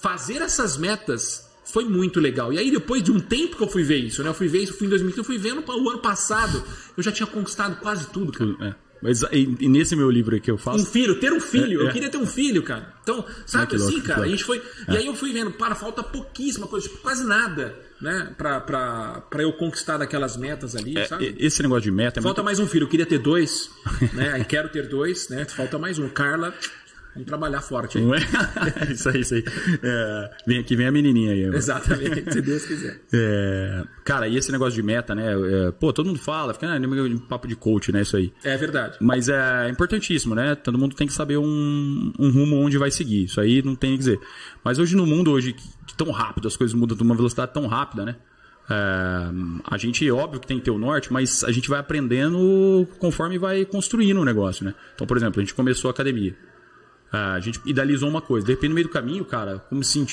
[0.00, 2.52] fazer essas metas foi muito legal.
[2.52, 4.28] E aí, depois de um tempo que eu fui ver isso, né?
[4.30, 6.62] Eu fui ver isso, fui em 2015, eu fui vendo o ano passado,
[6.96, 8.56] eu já tinha conquistado quase tudo, cara.
[8.70, 8.74] É.
[9.02, 10.86] Mas e, e nesse meu livro aqui eu Um faço.
[10.86, 11.80] filho, ter um filho.
[11.80, 11.92] É, Eu é.
[11.92, 12.94] queria ter um filho, cara.
[13.02, 14.22] Então, sabe que assim, louco, cara?
[14.22, 14.62] A gente foi.
[14.88, 18.32] E aí eu fui vendo, para, falta pouquíssima coisa, tipo, quase nada, né?
[18.38, 21.34] Pra, pra, pra eu conquistar daquelas metas ali, É, sabe?
[21.38, 22.44] esse negócio de meta é Falta muito.
[22.46, 23.68] mais um filho, eu queria ter dois,
[24.14, 24.32] né?
[24.32, 25.44] Aí quero ter dois, né?
[25.44, 26.08] Falta mais um.
[26.08, 26.54] Carla,
[27.14, 28.04] vamos trabalhar forte aí.
[28.04, 28.92] É?
[28.92, 29.44] isso aí, isso aí.
[29.82, 31.44] É, vem aqui, vem a menininha aí.
[31.44, 31.56] agora.
[31.56, 33.00] Exatamente, se Deus quiser.
[33.12, 35.32] É, cara, e esse negócio de meta, né?
[35.32, 38.02] É, pô, todo mundo fala, fica um papo de coach, né?
[38.02, 38.32] Isso aí.
[38.42, 38.96] É verdade.
[39.00, 40.54] Mas é importantíssimo, né?
[40.54, 43.24] Todo mundo tem que saber um, um rumo onde vai seguir.
[43.24, 44.20] Isso aí não tem o que dizer.
[44.64, 47.66] Mas hoje no mundo hoje que tão rápido, as coisas mudam de uma velocidade tão
[47.66, 48.16] rápida, né?
[48.68, 48.74] É,
[49.64, 53.38] a gente, óbvio que tem que ter o norte, mas a gente vai aprendendo conforme
[53.38, 54.74] vai construindo o negócio, né?
[54.94, 56.34] Então, por exemplo, a gente começou a academia.
[57.14, 58.46] A gente idealizou uma coisa.
[58.46, 60.04] De repente, no meio do caminho, cara, como se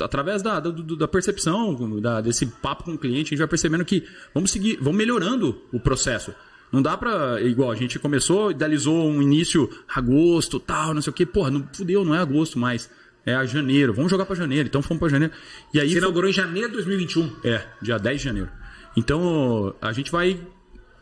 [0.00, 3.84] através da, da, da percepção, da- desse papo com o cliente, a gente vai percebendo
[3.84, 6.32] que vamos seguir, vamos melhorando o processo.
[6.72, 7.40] Não dá pra.
[7.42, 11.24] Igual, a gente começou, idealizou um início agosto, tal, não sei o quê.
[11.24, 12.90] Porra, não fudeu, não é agosto mais.
[13.24, 13.92] É a janeiro.
[13.92, 14.68] Vamos jogar pra janeiro.
[14.68, 15.32] Então fomos pra janeiro.
[15.74, 15.86] E aí.
[15.88, 17.30] Você foi- inaugurou em janeiro de 2021.
[17.44, 18.48] é, dia 10 de janeiro.
[18.96, 20.40] Então, a gente vai.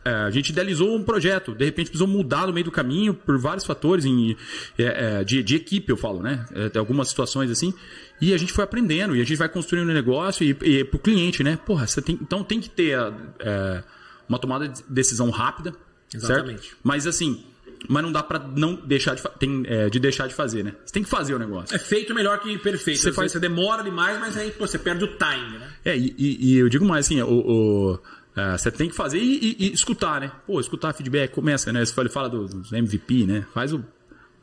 [0.05, 3.37] É, a gente idealizou um projeto, de repente precisou mudar no meio do caminho por
[3.39, 4.37] vários fatores em,
[4.77, 6.45] é, é, de, de equipe, eu falo, né?
[6.53, 7.73] É, tem algumas situações assim.
[8.21, 10.99] E a gente foi aprendendo, e a gente vai construindo o negócio e, e pro
[10.99, 11.57] cliente, né?
[11.65, 12.97] Porra, você tem, então tem que ter
[13.39, 13.83] é,
[14.29, 15.73] uma tomada de decisão rápida.
[16.13, 16.61] Exatamente.
[16.61, 16.77] Certo?
[16.83, 17.43] Mas assim,
[17.89, 20.73] mas não dá pra não deixar de, tem, é, de deixar de fazer, né?
[20.85, 21.75] Você tem que fazer o negócio.
[21.75, 22.99] É feito melhor que perfeito.
[22.99, 25.67] Você Você, faz- você demora demais, mas aí pô, você perde o time, né?
[25.83, 27.99] É, e, e- e eu digo mais assim, o, o,
[28.35, 30.31] é, você tem que fazer e, e- e escutar, né?
[30.45, 31.83] Pô, escutar feedback, começa, né?
[31.85, 33.45] Você fala, fala do- dos MVP, né?
[33.53, 33.83] Faz o,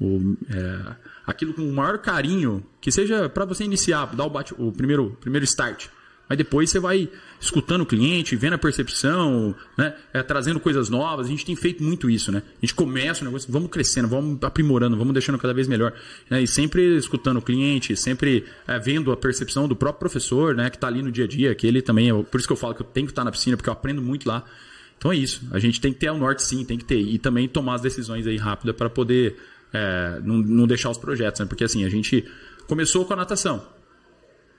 [0.00, 4.55] o, é, aquilo com o maior carinho, que seja para você iniciar, dar o, bate,
[4.59, 5.87] o primeiro, primeiro start.
[6.33, 9.95] Mas depois você vai escutando o cliente, vendo a percepção, né?
[10.14, 11.27] É, trazendo coisas novas.
[11.27, 12.42] A gente tem feito muito isso, né?
[12.57, 15.92] A gente começa o negócio, vamos crescendo, vamos aprimorando, vamos deixando cada vez melhor.
[16.31, 16.40] né?
[16.42, 20.71] E sempre escutando o cliente, sempre é, vendo a percepção do próprio professor, né?
[20.71, 22.09] Que está ali no dia a dia, que ele também...
[22.09, 23.75] é- Por isso que eu falo que eu tenho que estar na piscina, porque eu
[23.75, 24.42] aprendo muito lá.
[24.97, 25.42] Então é isso.
[25.51, 26.99] A gente tem que ter o norte sim, tem que ter.
[26.99, 29.37] E também tomar as decisões aí rápidas para poder
[29.71, 31.47] é, não, não deixar os projetos, né?
[31.47, 32.25] Porque assim, a gente
[32.66, 33.62] começou com a natação.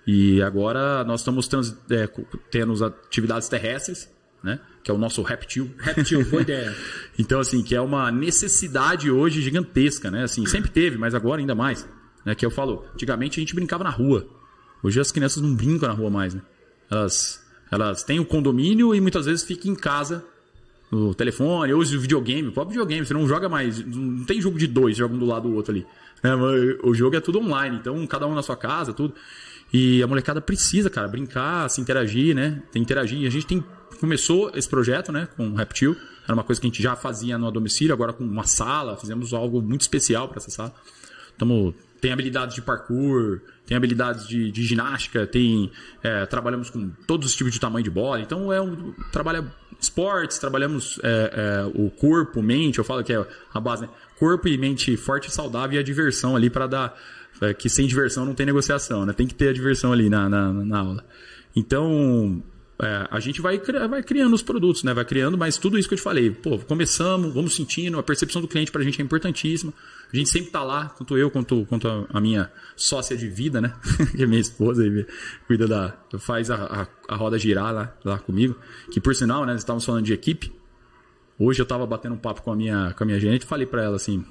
[0.05, 2.09] E agora nós estamos trans, é,
[2.51, 4.09] tendo atividades terrestres,
[4.43, 4.59] né?
[4.83, 5.71] Que é o nosso reptil.
[5.79, 6.75] Reptil, boa ideia.
[7.17, 10.23] Então, assim, que é uma necessidade hoje gigantesca, né?
[10.23, 11.87] Assim, sempre teve, mas agora ainda mais.
[12.25, 12.33] Né?
[12.35, 14.27] Que eu falo, antigamente a gente brincava na rua.
[14.81, 16.41] Hoje as crianças não brincam na rua mais, né?
[16.89, 20.25] Elas, elas têm o condomínio e muitas vezes ficam em casa
[20.91, 24.59] no telefone, ou o videogame, o próprio videogame, você não joga mais, não tem jogo
[24.59, 25.85] de dois, joga um do lado do outro ali.
[26.21, 26.33] Mas
[26.83, 29.15] O jogo é tudo online, então cada um na sua casa, tudo.
[29.73, 32.61] E a molecada precisa, cara, brincar, se interagir, né?
[32.71, 33.19] Tem que interagir.
[33.19, 33.63] E a gente tem
[33.99, 35.95] começou esse projeto, né, com o Reptil.
[36.25, 39.33] Era uma coisa que a gente já fazia no domicílio, agora com uma sala, fizemos
[39.33, 40.73] algo muito especial para essa sala.
[41.37, 45.71] Tamo, tem habilidades de parkour, tem habilidades de, de ginástica, tem
[46.03, 48.19] é, trabalhamos com todos os tipos de tamanho de bola.
[48.19, 49.45] Então é um trabalha
[49.79, 52.79] esportes, trabalhamos é, é, o corpo, mente.
[52.79, 53.89] Eu falo que é a base, né?
[54.19, 56.97] corpo e mente forte e saudável e a diversão ali para dar
[57.43, 59.13] é, que sem diversão não tem negociação, né?
[59.13, 61.05] Tem que ter a diversão ali na, na, na aula.
[61.55, 62.43] Então
[62.81, 64.93] é, a gente vai, vai criando os produtos, né?
[64.93, 68.41] Vai criando, mas tudo isso que eu te falei, pô, começamos, vamos sentindo, a percepção
[68.41, 69.73] do cliente pra gente é importantíssima.
[70.11, 73.61] A gente sempre tá lá, tanto eu quanto, quanto a, a minha sócia de vida,
[73.61, 73.73] né?
[74.15, 75.05] que é minha esposa, e
[75.47, 75.93] cuida da.
[76.19, 78.55] faz a, a, a roda girar lá, lá comigo.
[78.91, 79.55] Que por sinal, né?
[79.55, 80.53] Estávamos falando de equipe.
[81.39, 83.65] Hoje eu tava batendo um papo com a minha, com a minha gerente e falei
[83.65, 84.23] pra ela assim.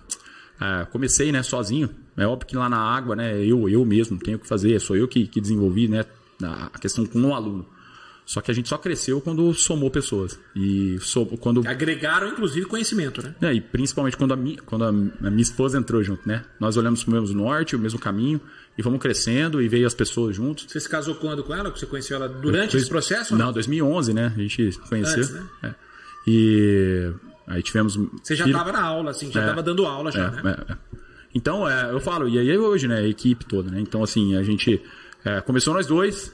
[0.58, 1.90] ah, comecei, né, sozinho.
[2.16, 5.08] É óbvio que lá na água, né, eu, eu mesmo tenho que fazer, sou eu
[5.08, 6.04] que, que desenvolvi, né,
[6.42, 7.66] a questão com o aluno.
[8.24, 10.38] Só que a gente só cresceu quando somou pessoas.
[10.54, 13.34] E so, quando Agregaram, inclusive, conhecimento, né?
[13.42, 16.44] é, e principalmente quando, a minha, quando a, a minha esposa entrou junto, né?
[16.60, 18.40] Nós olhamos para o mesmo norte, o mesmo caminho,
[18.78, 20.66] e fomos crescendo, e veio as pessoas juntos.
[20.68, 21.68] Você se casou quando com ela?
[21.70, 23.34] Você conheceu ela durante esse processo?
[23.34, 24.32] ou Não, 2011, né?
[24.34, 25.14] A gente conheceu.
[25.24, 25.46] Antes, né?
[25.64, 25.74] É.
[26.26, 27.12] E
[27.48, 27.96] aí tivemos...
[28.22, 29.44] Você já estava na aula, assim, já É.
[29.44, 30.56] estava dando aula já, É, né?
[31.34, 32.98] Então, é, eu falo, e aí é hoje, né?
[32.98, 33.80] A equipe toda, né?
[33.80, 34.82] Então, assim, a gente
[35.24, 36.32] é, começou nós dois.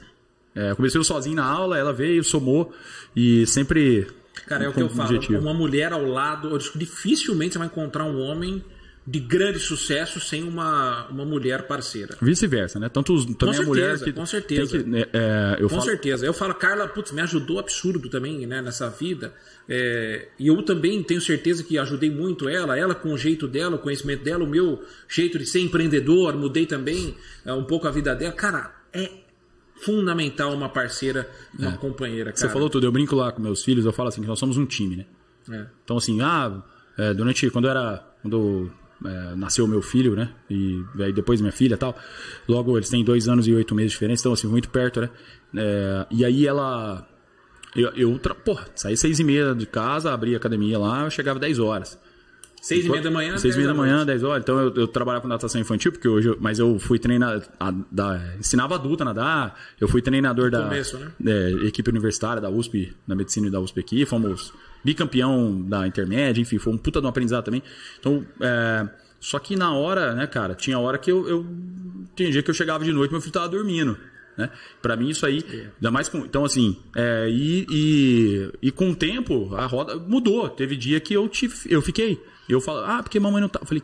[0.55, 2.73] É, comecei eu sozinho na aula, ela veio, somou
[3.15, 4.07] e sempre.
[4.47, 5.03] Cara, é o que eu falo.
[5.03, 5.39] objetivo.
[5.41, 8.63] Uma mulher ao lado, eu acho que dificilmente você vai encontrar um homem
[9.09, 12.15] de grande sucesso sem uma, uma mulher parceira.
[12.21, 12.89] Vice-versa, né?
[12.89, 14.77] Tanto os, também a certeza, mulher que com certeza.
[14.77, 16.25] que, né, é, eu Com falo, certeza.
[16.27, 19.33] Eu falo, Carla, putz, me ajudou absurdo também né, nessa vida.
[19.67, 23.77] É, e eu também tenho certeza que ajudei muito ela, ela com o jeito dela,
[23.77, 27.91] o conhecimento dela, o meu jeito de ser empreendedor, mudei também é, um pouco a
[27.91, 28.33] vida dela.
[28.33, 29.09] Cara, é
[29.77, 32.31] fundamental uma parceira, uma companheira.
[32.31, 32.45] Cara.
[32.45, 32.47] É.
[32.47, 34.55] Você falou tudo, eu brinco lá com meus filhos, eu falo assim, que nós somos
[34.55, 35.05] um time, né?
[35.51, 35.65] É.
[35.83, 36.61] Então, assim, ah,
[36.95, 37.49] é, durante.
[37.49, 38.05] Quando eu era.
[38.21, 38.69] Quando
[39.05, 40.29] é, nasceu meu filho, né?
[40.49, 41.97] E aí depois minha filha e tal.
[42.47, 45.09] Logo, eles têm dois anos e oito meses de diferença, então, assim, muito perto, né?
[45.55, 47.07] É, e aí ela.
[47.75, 51.39] Eu, eu pô, saí seis e meia de casa, abri a academia lá, eu chegava
[51.39, 51.99] 10 horas.
[52.61, 53.37] Seis e meia da manhã.
[53.37, 54.43] Seis e dez meia da manhã, 10 horas.
[54.43, 57.41] Então eu, eu trabalhava com natação infantil, porque hoje eu- mas eu fui treinador.
[57.89, 59.57] Da, ensinava adulta a nadar.
[59.79, 61.09] Eu fui treinador da começo, né?
[61.25, 64.05] é, equipe universitária da USP, da medicina e da USP aqui.
[64.05, 64.51] Fomos
[64.83, 67.63] bicampeão da intermédia, enfim, foi um puta de um aprendizado também.
[67.99, 68.87] Então, é,
[69.19, 71.45] só que na hora, né, cara, tinha hora que eu, eu.
[72.15, 73.97] Tinha dia que eu chegava de noite e meu filho tava dormindo.
[74.37, 74.49] Né?
[74.81, 75.43] Pra mim, isso aí,
[75.75, 76.19] ainda mais com.
[76.19, 80.47] Então, assim, é, e, e, e com o tempo, a roda mudou.
[80.49, 82.23] Teve dia que eu, te, eu fiquei.
[82.47, 83.59] Eu falo, ah, porque mamãe não tá.
[83.61, 83.83] Eu falei,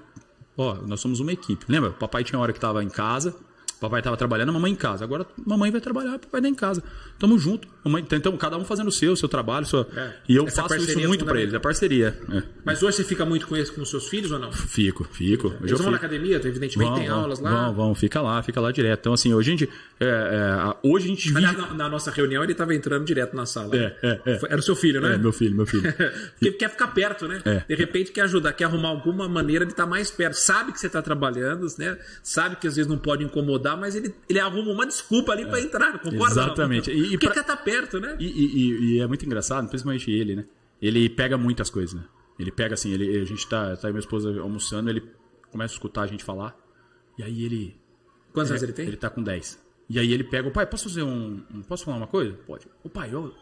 [0.55, 1.65] ó, nós somos uma equipe.
[1.67, 1.91] Lembra?
[1.91, 3.35] Papai tinha hora que tava em casa,
[3.85, 5.03] papai tava trabalhando, a mamãe em casa.
[5.03, 6.83] Agora, mamãe vai trabalhar, papai tá em casa.
[7.17, 7.67] Tamo junto.
[7.83, 9.65] Mamãe, então, cada um fazendo o seu, o seu trabalho.
[9.65, 9.87] Sua...
[9.95, 10.13] É.
[10.27, 12.17] E eu Essa faço isso é muito pra eles, é parceria.
[12.31, 12.43] É.
[12.63, 14.51] Mas hoje você fica muito com, esse, com os seus filhos ou não?
[14.51, 15.47] Fico, fico.
[15.47, 16.05] Hoje Eles vão na fico.
[16.05, 17.65] academia, evidentemente tem aulas lá.
[17.67, 18.99] Vão, vão, fica lá, fica lá direto.
[18.99, 19.69] Então, assim, hoje a gente.
[19.99, 21.41] é, é, a- hoje a gente vive.
[21.41, 23.75] na, na nossa reunião ele estava entrando direto na sala.
[23.75, 24.39] É, é, é.
[24.49, 25.15] Era o seu filho, né?
[25.15, 25.83] É, meu filho, meu filho.
[26.39, 27.41] Porque quer ficar perto, né?
[27.45, 27.63] É.
[27.67, 30.33] De repente quer ajudar, quer arrumar alguma maneira de estar mais perto.
[30.35, 31.97] Sabe que você está trabalhando, né?
[32.23, 35.59] Sabe que às vezes não pode incomodar, mas ele, ele arruma uma desculpa ali para
[35.61, 36.25] entrar, concorda?
[36.41, 36.93] Exatamente.
[36.93, 36.97] Não?
[37.05, 38.15] E- Porque pra- estar perto, né?
[38.19, 40.45] E, e- e- e é muito engraçado, principalmente ele, né?
[40.81, 42.03] Ele pega muitas coisas, né?
[42.37, 45.01] Ele pega assim, ele, a gente tá, tá aí minha esposa almoçando, ele
[45.51, 46.55] começa a escutar a gente falar.
[47.17, 47.77] E aí ele.
[48.33, 48.87] Quantos anos ele tem?
[48.87, 49.57] Ele tá com 10.
[49.89, 51.41] E aí ele pega, o pai, posso fazer um.
[51.53, 52.33] um- Posso falar uma coisa?
[52.45, 52.67] Pode.
[52.83, 53.33] O pai, eu.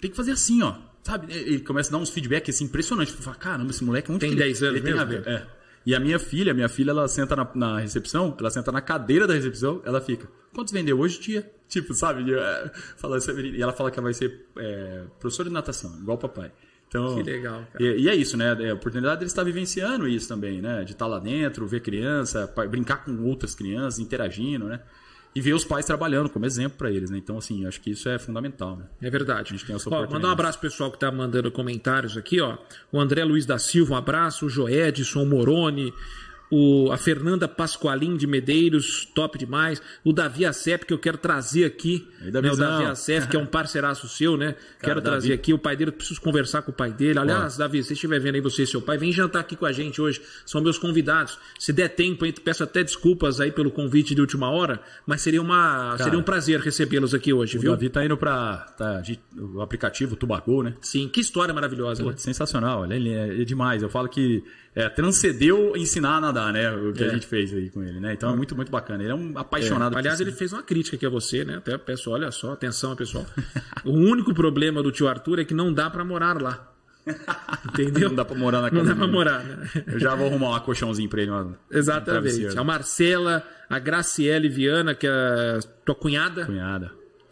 [0.00, 0.74] Tem que fazer assim, ó.
[1.02, 1.32] Sabe?
[1.32, 3.14] Ele começa a dar uns feedback assim, impressionantes.
[3.14, 5.30] Fala, caramba, esse moleque é muito Tem 10 anos ele tem a mesmo, ver.
[5.30, 5.46] É.
[5.86, 9.24] E a minha filha, minha filha, ela senta na, na recepção, ela senta na cadeira
[9.24, 10.28] da recepção, ela fica.
[10.52, 11.52] Quantos vendeu hoje, tia?
[11.68, 12.32] Tipo, sabe?
[12.32, 16.20] É, fala, e ela fala que ela vai ser é, professora de natação, igual o
[16.20, 16.52] papai.
[16.88, 17.84] Então, Que legal, cara.
[17.84, 18.56] E, e é isso, né?
[18.60, 20.84] É a oportunidade de estar vivenciando isso também, né?
[20.84, 24.80] De estar lá dentro, ver criança, brincar com outras crianças, interagindo, né?
[25.36, 27.18] E ver os pais trabalhando como exemplo para eles, né?
[27.18, 28.86] Então, assim, acho que isso é fundamental, né?
[29.02, 29.52] É verdade.
[29.52, 32.40] A gente tem essa Ó, mandar um abraço pro pessoal que tá mandando comentários aqui,
[32.40, 32.56] ó.
[32.90, 34.46] O André Luiz da Silva, um abraço.
[34.46, 35.92] O Joedson Moroni.
[36.50, 39.82] O, a Fernanda Pasqualim de Medeiros, top demais.
[40.04, 42.08] O Davi Acep, que eu quero trazer aqui.
[42.20, 42.56] Aí, né, o.
[42.56, 44.54] Davi Acep, que é um parceiraço seu, né?
[44.80, 45.10] quero Davi.
[45.10, 45.90] trazer aqui o pai dele.
[45.90, 47.18] eu Preciso conversar com o pai dele.
[47.18, 49.66] Aliás, Davi, se você estiver vendo aí você e seu pai, vem jantar aqui com
[49.66, 50.20] a gente hoje.
[50.44, 51.38] São meus convidados.
[51.58, 55.42] Se der tempo, aí, peço até desculpas aí pelo convite de última hora, mas seria,
[55.42, 57.70] uma, seria um prazer recebê-los aqui hoje, O viu?
[57.72, 59.02] Davi tá indo para tá,
[59.36, 60.74] o aplicativo Tubagol, né?
[60.80, 62.02] Sim, que história maravilhosa.
[62.02, 62.16] Pô, né?
[62.16, 63.82] sensacional, ele é, é demais.
[63.82, 64.44] Eu falo que
[64.76, 66.70] é, transcendeu ensinar a nadar, né?
[66.70, 67.08] O que É.
[67.08, 68.12] a gente fez aí com ele, né?
[68.12, 69.02] Então é muito, muito bacana.
[69.02, 71.56] Ele é um apaixonado por Aliás, ele fez uma crítica aqui a você, né?
[71.56, 73.24] Até peço, olha só, atenção, pessoal.
[73.84, 76.72] o único problema do tio Arthur é que não dá pra morar lá.
[77.64, 78.08] Entendeu?
[78.08, 79.68] Não dá pra morar na Não casa dá pra morar, né?
[79.86, 81.30] Eu já vou arrumar um colchãozinho pra ele.
[81.30, 82.04] Um Exatamente.
[82.10, 82.60] travesseiro.
[82.60, 86.90] A Marcela, a Graciele Viana, que é tua cunhada, Cunhada.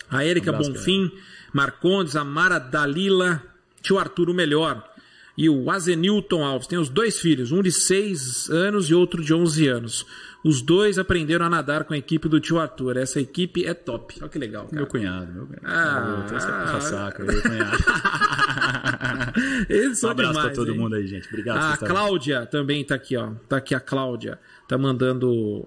[0.09, 1.11] a Érica Um Bonfim,
[1.52, 3.42] Marcondes, a Mara Dalila,
[3.83, 4.88] tio Arthur o melhor.
[5.36, 6.66] E o Azenilton Alves.
[6.66, 10.06] Tem os dois filhos, um de 6 anos e outro de 11 anos.
[10.44, 12.98] Os dois aprenderam a nadar com a equipe do tio Arthur.
[12.98, 14.18] Essa equipe é top.
[14.20, 14.76] Olha que legal, cara.
[14.76, 15.64] Meu cunhado, meu cunhado.
[15.64, 16.64] Ah, é ah.
[16.66, 17.78] puxa-saco, meu cunhado.
[19.70, 20.78] Eles são Um abraço demais, pra todo hein?
[20.78, 21.26] mundo aí, gente.
[21.28, 21.72] Obrigado.
[21.72, 23.30] A Cláudia também tá aqui, ó.
[23.48, 24.38] Tá aqui a Cláudia.
[24.68, 25.66] Tá mandando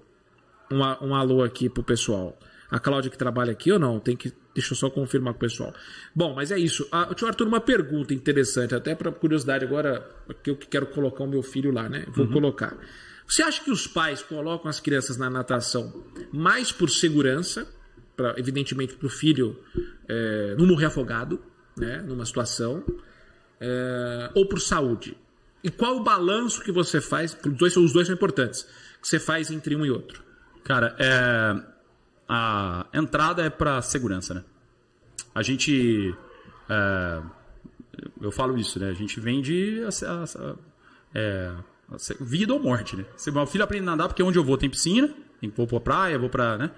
[0.70, 2.38] um, um alô aqui pro pessoal.
[2.70, 3.98] A Cláudia que trabalha aqui ou não?
[3.98, 4.32] Tem que.
[4.58, 5.72] Deixa eu só confirmar com o pessoal.
[6.12, 6.88] Bom, mas é isso.
[6.90, 10.04] Ah, tio Arthur, uma pergunta interessante, até para curiosidade agora,
[10.42, 12.04] que eu quero colocar o meu filho lá, né?
[12.08, 12.76] Vou colocar.
[13.24, 17.68] Você acha que os pais colocam as crianças na natação mais por segurança,
[18.16, 19.56] pra, evidentemente para o filho
[20.08, 21.40] é, não morrer afogado,
[21.76, 22.02] né?
[22.04, 22.82] Numa situação,
[23.60, 25.16] é, ou por saúde?
[25.62, 27.36] E qual o balanço que você faz?
[27.46, 28.66] Os dois, os dois são importantes.
[29.00, 30.20] Que você faz entre um e outro.
[30.64, 31.77] Cara, é,
[32.28, 34.44] a entrada é para segurança, né?
[35.34, 36.14] A gente,
[36.68, 37.22] é,
[38.20, 38.90] eu falo isso, né?
[38.90, 40.56] A gente vende a- a- a-
[41.14, 41.52] é,
[42.20, 43.04] Vida ou morte, né?
[43.16, 45.08] Se meu filho aprende a nadar, porque onde eu vou tem piscina,
[45.56, 46.58] vou pra praia, vou pra.
[46.58, 46.70] Né?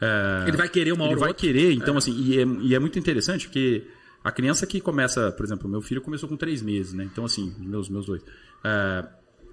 [0.00, 1.40] É, ele vai querer uma hora Ele vai outra.
[1.46, 1.98] querer, então, é.
[1.98, 3.86] assim, e é, e é muito interessante porque
[4.22, 7.04] a criança que começa, por exemplo, meu filho começou com três meses, né?
[7.04, 8.22] Então, assim, meus, meus dois.
[8.64, 9.04] É,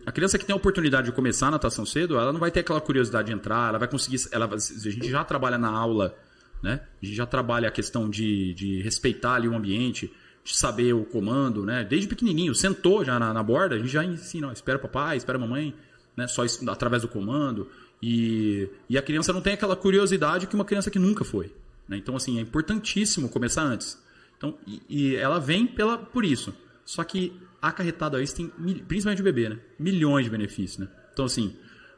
[0.05, 2.61] a criança que tem a oportunidade de começar a natação cedo, ela não vai ter
[2.61, 4.17] aquela curiosidade de entrar, ela vai conseguir.
[4.31, 6.17] Ela, a gente já trabalha na aula,
[6.61, 6.81] né?
[7.01, 10.11] A gente já trabalha a questão de, de respeitar ali o ambiente,
[10.43, 11.83] de saber o comando, né?
[11.83, 15.37] Desde pequenininho, sentou já na, na borda, a gente já ensina, ó, espera papai, espera
[15.37, 15.73] mamãe,
[16.15, 16.27] né?
[16.27, 17.69] Só através do comando.
[18.01, 21.53] E, e a criança não tem aquela curiosidade que uma criança que nunca foi.
[21.87, 21.97] Né?
[21.97, 24.01] Então, assim, é importantíssimo começar antes.
[24.37, 26.51] Então, e, e ela vem pela, por isso.
[26.83, 28.47] Só que acarretado a isso tem,
[28.87, 29.59] principalmente o bebê, né?
[29.77, 30.87] Milhões de benefícios, né?
[31.13, 31.55] Então, assim,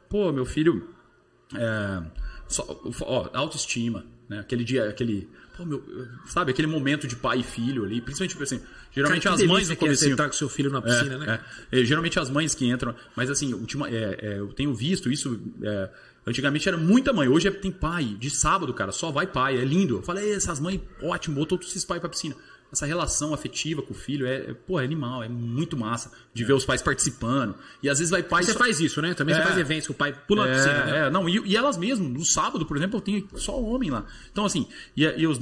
[0.08, 0.90] pô, meu filho.
[1.54, 2.02] É,
[2.48, 4.40] só, ó, autoestima, né?
[4.40, 5.28] Aquele dia, aquele.
[5.56, 5.82] Pô, meu,
[6.26, 9.76] sabe, aquele momento de pai e filho ali, principalmente assim, geralmente Cara, as mães no
[9.76, 11.40] começo com seu filho na piscina, é, né?
[11.70, 15.12] É, é, geralmente as mães que entram, mas assim, ultima, é, é, eu tenho visto
[15.12, 15.90] isso, é,
[16.26, 19.98] antigamente era muita mãe, hoje tem pai, de sábado, cara, só vai pai, é lindo.
[19.98, 22.34] Eu falei, essas mães, ótimo, botou todos esses pais pra piscina
[22.72, 26.44] essa relação afetiva com o filho é, é, pô, é animal, é muito massa de
[26.44, 27.54] ver os pais participando.
[27.82, 28.42] E às vezes vai pai.
[28.42, 28.58] Você só...
[28.58, 29.14] faz isso, né?
[29.14, 29.38] Também é.
[29.38, 30.84] você faz eventos que o pai pula é, piscina.
[30.84, 30.98] Né?
[30.98, 34.04] É, não, e, e, elas mesmas, no sábado, por exemplo, eu tenho só homem lá.
[34.30, 35.38] Então, assim, e, e os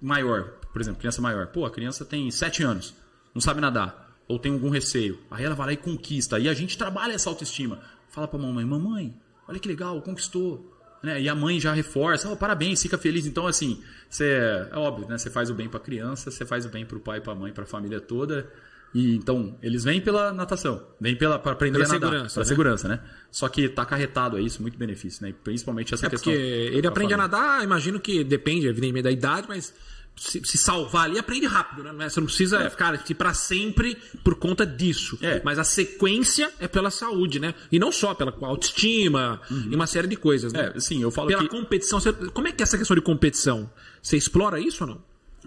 [0.00, 2.94] maior, por exemplo, criança maior, pô, a criança tem 7 anos,
[3.34, 4.04] não sabe nadar.
[4.28, 5.20] Ou tem algum receio.
[5.30, 6.36] Aí ela vai lá e conquista.
[6.38, 7.78] E a gente trabalha essa autoestima.
[8.08, 9.14] Fala pra mamãe, mamãe,
[9.46, 10.75] olha que legal, conquistou
[11.06, 11.20] né?
[11.22, 13.26] E a mãe já reforça, oh, parabéns, fica feliz.
[13.26, 14.24] Então, assim, você,
[14.70, 15.16] é óbvio, né?
[15.16, 17.32] Você faz o bem para a criança, você faz o bem para o pai, para
[17.32, 18.50] a mãe, para a família toda.
[18.92, 22.46] E então, eles vêm pela natação, vêm pela para aprender pela a nadar, segurança, né?
[22.46, 23.00] segurança, né?
[23.30, 25.32] Só que tá acarretado a isso muito benefício, né?
[25.44, 26.32] Principalmente essa é questão.
[26.32, 29.72] Porque ele aprende a nadar, imagino que depende, evidentemente, da idade, mas
[30.16, 32.08] se, se, salvar ali, aprende rápido, né?
[32.08, 32.70] Você não precisa é.
[32.70, 35.18] ficar aqui para sempre por conta disso.
[35.20, 35.42] É.
[35.44, 37.54] Mas a sequência é pela saúde, né?
[37.70, 39.68] E não só pela autoestima uhum.
[39.70, 40.72] e uma série de coisas, né?
[40.74, 41.48] É, sim, eu falo Pela que...
[41.48, 42.00] competição.
[42.00, 43.70] Você, como é que é essa questão de competição?
[44.02, 45.02] Você explora isso ou não?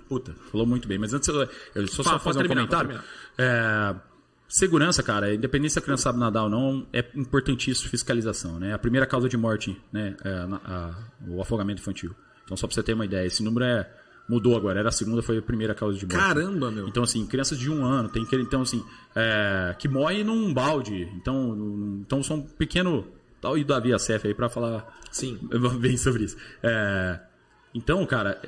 [0.08, 1.00] Puta, falou muito bem.
[1.00, 3.02] Mas antes eu, eu só, Fala, só fazer um comentário.
[3.38, 3.96] É,
[4.48, 8.74] segurança, cara, independente se a criança sabe nadar ou não, é importantíssimo fiscalização, né?
[8.74, 10.16] A primeira causa de morte, né?
[10.24, 10.96] É a, a,
[11.28, 12.14] o afogamento infantil.
[12.44, 13.88] Então, só pra você ter uma ideia, esse número é
[14.30, 16.20] Mudou agora, era a segunda, foi a primeira causa de morte.
[16.20, 16.88] Caramba, meu.
[16.88, 18.36] Então, assim, crianças de um ano, tem que.
[18.36, 21.12] Então, assim, é, que morre num balde.
[21.15, 23.08] Então, então são um pequeno.
[23.42, 25.39] Tal e o Davi Acef aí para falar Sim.
[25.80, 26.38] bem sobre isso.
[26.62, 27.20] É,
[27.74, 28.39] então, cara,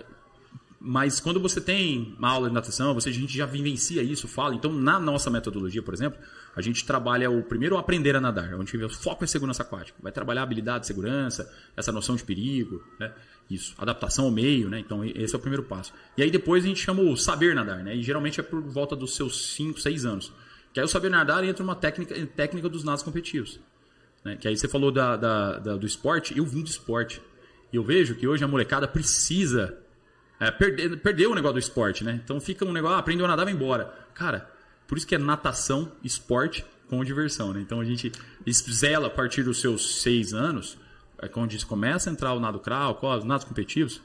[0.84, 4.56] mas quando você tem uma aula de natação, você, a gente já vivencia isso, fala.
[4.56, 6.20] Então, na nossa metodologia, por exemplo,
[6.56, 9.96] a gente trabalha o primeiro aprender a nadar, onde o foco é segurança aquática.
[10.02, 13.14] Vai trabalhar habilidade de segurança, essa noção de perigo, né?
[13.48, 14.80] Isso, adaptação ao meio, né?
[14.80, 15.94] Então esse é o primeiro passo.
[16.18, 17.96] E aí depois a gente chama o saber nadar, né?
[17.96, 20.34] E geralmente é por volta dos seus 5, 6 anos.
[20.74, 23.60] Que aí o saber nadar entra uma técnica, técnica dos nados competitivos.
[24.26, 24.36] Né?
[24.36, 27.22] Que aí você falou da, da, da, do esporte, eu vim do esporte.
[27.72, 29.78] E eu vejo que hoje a molecada precisa
[30.42, 32.20] é, perder o negócio do esporte, né?
[32.24, 33.94] Então fica um negócio, ah, aprendeu a nadar, vai embora.
[34.16, 34.50] Cara,
[34.88, 37.62] por isso que é natação, esporte com diversão, né?
[37.62, 38.12] Então a gente
[38.50, 40.80] zela a partir dos seus seis anos
[41.20, 44.02] é quando começa a entrar o nado crawl, os nados competitivos,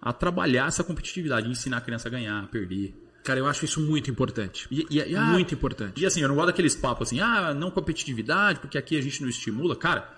[0.00, 2.94] a trabalhar essa competitividade, ensinar a criança a ganhar, a perder.
[3.24, 4.68] Cara, eu acho isso muito importante.
[4.70, 6.00] E, e, e, ah, muito importante.
[6.00, 9.20] E assim, eu não gosto daqueles papos assim, ah, não competitividade, porque aqui a gente
[9.20, 9.74] não estimula.
[9.74, 10.08] Cara,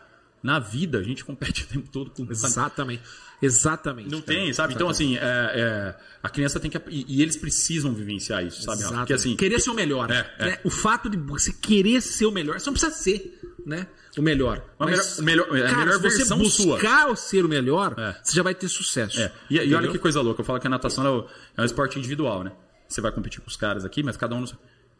[0.42, 2.30] na vida a gente compete o tempo todo com.
[2.30, 3.02] Exatamente.
[3.40, 4.08] Exatamente.
[4.08, 4.38] Não cara.
[4.38, 4.74] tem, sabe?
[4.74, 5.16] Então, Exatamente.
[5.16, 6.80] Então, assim, é, é, a criança tem que.
[6.88, 8.78] E, e, eles precisam vivenciar isso, sabe?
[8.78, 9.00] Exatamente.
[9.00, 10.10] Porque, assim, querer ser o melhor.
[10.10, 10.46] É, é.
[10.46, 10.58] Né?
[10.64, 13.86] O fato de você querer ser o melhor, você não precisa ser, né?
[14.18, 14.62] o melhor.
[14.78, 17.16] Mas, melhor, melhor, cara, a melhor versão você buscar sua.
[17.16, 18.16] ser o melhor, é.
[18.22, 19.20] você já vai ter sucesso.
[19.20, 19.32] É.
[19.48, 21.26] E, e, olha que coisa louca, eu falo que a natação é, o,
[21.56, 22.52] é um esporte individual, né?
[22.88, 24.40] Você vai competir com os caras aqui, mas cada um...
[24.40, 24.46] No...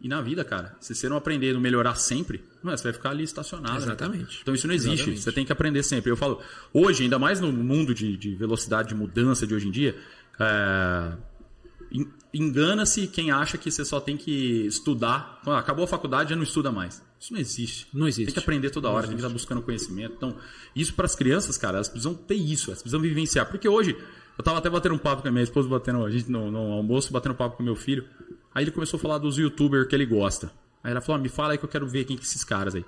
[0.03, 3.23] E na vida, cara, se você não aprender a melhorar sempre, você vai ficar ali
[3.23, 3.75] estacionado.
[3.75, 4.35] Né, Exatamente.
[4.35, 4.95] Né, então isso não existe.
[4.95, 5.21] Exatamente.
[5.21, 6.11] Você tem que aprender sempre.
[6.11, 6.41] Eu falo,
[6.73, 9.97] hoje, ainda mais no mundo de, de velocidade, de mudança de hoje em dia,
[10.41, 11.12] é
[12.33, 15.41] engana-se quem acha que você só tem que estudar.
[15.45, 17.03] Quando acabou a faculdade, já não estuda mais.
[17.21, 17.87] Isso não existe.
[17.93, 18.27] Não existe.
[18.27, 20.15] Tem que aprender toda hora, tem que estar buscando conhecimento.
[20.17, 20.37] Então,
[20.75, 23.49] isso para as crianças, cara, elas precisam ter isso, elas precisam vivenciar.
[23.49, 26.31] Porque hoje, eu estava até batendo um papo com a minha esposa, batendo, a gente
[26.31, 28.05] no, no almoço, batendo um papo com meu filho.
[28.55, 30.53] Aí ele começou a falar dos youtubers que ele gosta.
[30.83, 32.75] Aí ela falou: ah, me fala aí que eu quero ver quem que esses caras
[32.75, 32.85] aí.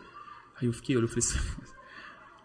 [0.60, 1.38] Aí eu fiquei, eu falei assim.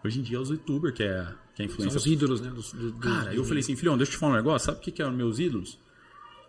[0.02, 1.98] Hoje em dia é os youtubers que é, que é influência.
[1.98, 2.50] São os ídolos, né?
[2.50, 4.66] Dos, do, cara, eu falei assim, filhão, deixa eu te falar um negócio.
[4.66, 5.78] Sabe o que, que eram meus ídolos?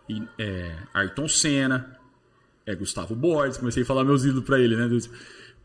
[0.08, 1.98] E, é, Ayrton Senna,
[2.64, 4.88] é, Gustavo Borges, comecei a falar meus ídolos para ele, né?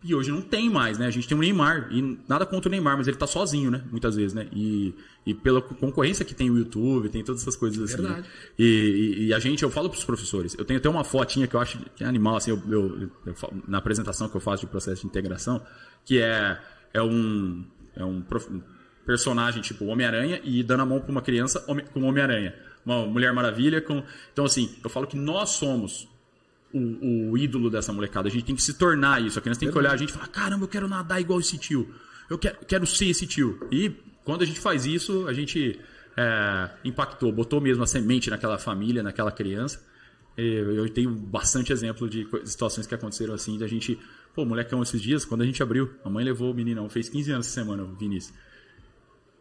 [0.04, 1.08] E hoje não tem mais, né?
[1.08, 1.90] A gente tem o Neymar.
[1.92, 3.84] E nada contra o Neymar, mas ele tá sozinho, né?
[3.90, 4.48] Muitas vezes, né?
[4.54, 4.94] E,
[5.26, 8.04] e pela concorrência que tem o YouTube, tem todas essas coisas assim.
[8.04, 8.22] Verdade.
[8.22, 8.28] Né?
[8.60, 11.56] E, e, e, a gente, eu falo pros professores, eu tenho até uma fotinha que
[11.56, 13.36] eu acho que é animal, assim, eu, eu, eu,
[13.68, 15.66] na apresentação que eu faço de processo de integração,
[16.06, 16.60] que é,
[16.94, 18.48] é um, é um prof,
[19.06, 21.60] personagem tipo Homem-Aranha e dando a mão pra uma criança
[21.92, 22.54] com Homem-Aranha.
[22.86, 24.04] Uma Mulher Maravilha com.
[24.32, 26.08] Então, assim, eu falo que nós somos
[26.74, 28.28] o, o, ídolo dessa molecada.
[28.28, 29.40] A gente tem que se tornar isso.
[29.40, 31.58] A criança tem que olhar a gente e falar: caramba, eu quero nadar igual esse
[31.58, 31.94] tio.
[32.30, 33.60] Eu quero, quero ser esse tio.
[33.72, 33.92] E
[34.24, 35.80] quando a gente faz isso, a gente
[36.18, 39.86] é, impactou, botou mesmo a semente naquela família, naquela criança.
[40.38, 43.98] Eu tenho bastante exemplo de situações que aconteceram assim, da gente,
[44.36, 47.32] pô, molecão esses dias, quando a gente abriu, a mãe levou o meninão, fez 15
[47.32, 48.38] anos essa semana, o Vinícius.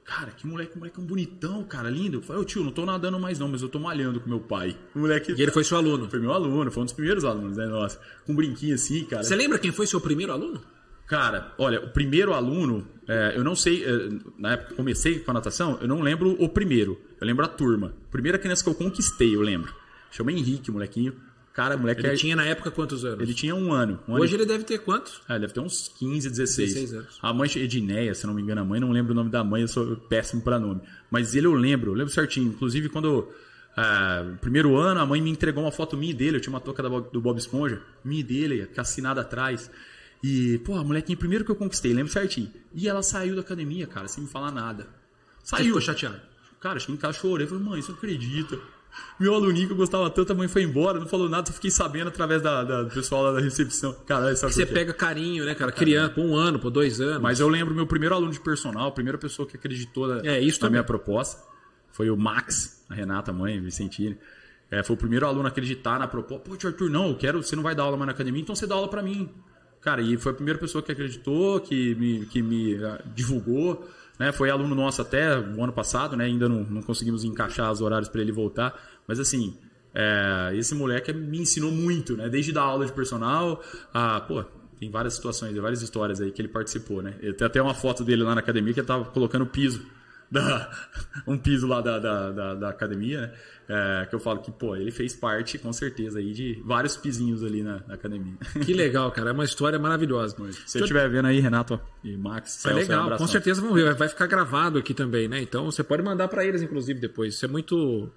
[0.07, 2.19] Cara, que moleque, moleque bonitão, cara, lindo.
[2.19, 4.39] Eu falei, ô tio, não tô nadando mais não, mas eu tô malhando com meu
[4.39, 4.77] pai.
[4.95, 5.33] O moleque.
[5.33, 6.09] E ele foi seu aluno?
[6.09, 7.67] Foi meu aluno, foi um dos primeiros alunos, né?
[7.67, 9.25] Nossa, com um brinquinho assim, cara.
[9.25, 10.63] Você lembra quem foi seu primeiro aluno?
[11.09, 15.31] Cara, olha, o primeiro aluno, é, eu não sei, é, na época que comecei com
[15.33, 17.93] a natação, eu não lembro o primeiro, eu lembro a turma.
[18.11, 19.75] Primeira criança que eu conquistei, eu lembro.
[20.11, 21.15] Chama Henrique, molequinho.
[21.57, 22.03] Cara, moleque.
[22.03, 22.17] Ele é...
[22.17, 23.19] tinha na época quantos anos?
[23.19, 23.99] Ele tinha um ano.
[24.07, 24.43] Um Hoje ano...
[24.43, 25.23] ele deve ter quantos?
[25.27, 26.75] Ah, deve ter uns 15, 16.
[26.75, 27.19] 16 anos.
[27.23, 29.63] A mãe Edineia, se não me engano, a mãe, não lembro o nome da mãe,
[29.63, 30.83] eu sou péssimo para nome.
[31.11, 32.49] Mas ele eu lembro, eu lembro certinho.
[32.49, 33.27] Inclusive, quando.
[33.75, 36.83] Ah, primeiro ano, a mãe me entregou uma foto minha dele, eu tinha uma touca
[36.83, 39.71] do Bob Esponja, minha dele, assinada atrás.
[40.23, 42.53] E, pô, a molequinha, primeiro que eu conquistei, lembro certinho.
[42.75, 44.89] E ela saiu da academia, cara, sem me falar nada.
[45.43, 45.61] Saiu.
[45.61, 46.21] Você ficou chateado?
[46.61, 47.47] Cara, cheguei em casa, chorei.
[47.47, 48.59] Falei, mãe, você não acredita.
[49.18, 51.70] Meu aluninho que eu gostava tanto, a mãe foi embora, não falou nada, eu fiquei
[51.70, 53.94] sabendo através da, da do pessoal lá da recepção.
[54.07, 55.72] Cara, essa Você pega carinho, né, cara?
[55.72, 57.22] Criança, por um ano, por dois anos.
[57.22, 60.40] Mas eu lembro meu primeiro aluno de personal, a primeira pessoa que acreditou na, é,
[60.40, 61.42] isso na minha proposta.
[61.90, 64.18] Foi o Max, a Renata, a mãe, Vicentini.
[64.70, 66.44] É, foi o primeiro aluno a acreditar na proposta.
[66.49, 68.55] Pô, tio Arthur, não, eu quero, você não vai dar aula mais na academia, então
[68.55, 69.30] você dá aula para mim.
[69.80, 73.88] Cara, e foi a primeira pessoa que acreditou, que me, que me uh, divulgou.
[74.19, 74.33] Né?
[74.33, 76.25] Foi aluno nosso até o ano passado, né?
[76.25, 78.75] ainda não, não conseguimos encaixar os horários para ele voltar.
[79.07, 79.57] Mas assim,
[79.95, 82.29] é, esse moleque me ensinou muito, né?
[82.29, 83.62] Desde dar aula de personal,
[83.95, 84.45] a, pô,
[84.79, 87.12] tem várias situações, várias histórias aí que ele participou, né?
[87.37, 89.87] Tem até uma foto dele lá na academia que ele tava colocando piso,
[90.31, 90.70] da,
[91.27, 93.33] um piso lá da, da, da, da academia, né?
[93.68, 97.43] É, que eu falo que, pô, ele fez parte, com certeza, aí de vários pisinhos
[97.43, 98.35] ali na, na academia.
[98.64, 99.31] Que legal, cara.
[99.31, 100.37] É uma história maravilhosa.
[100.53, 103.16] Se você estiver vendo aí, Renato e Max, é legal.
[103.16, 103.93] Com certeza vão ver.
[103.95, 105.41] Vai ficar gravado aqui também, né?
[105.41, 107.35] Então você pode mandar para eles, inclusive, depois.
[107.35, 108.09] Isso é muito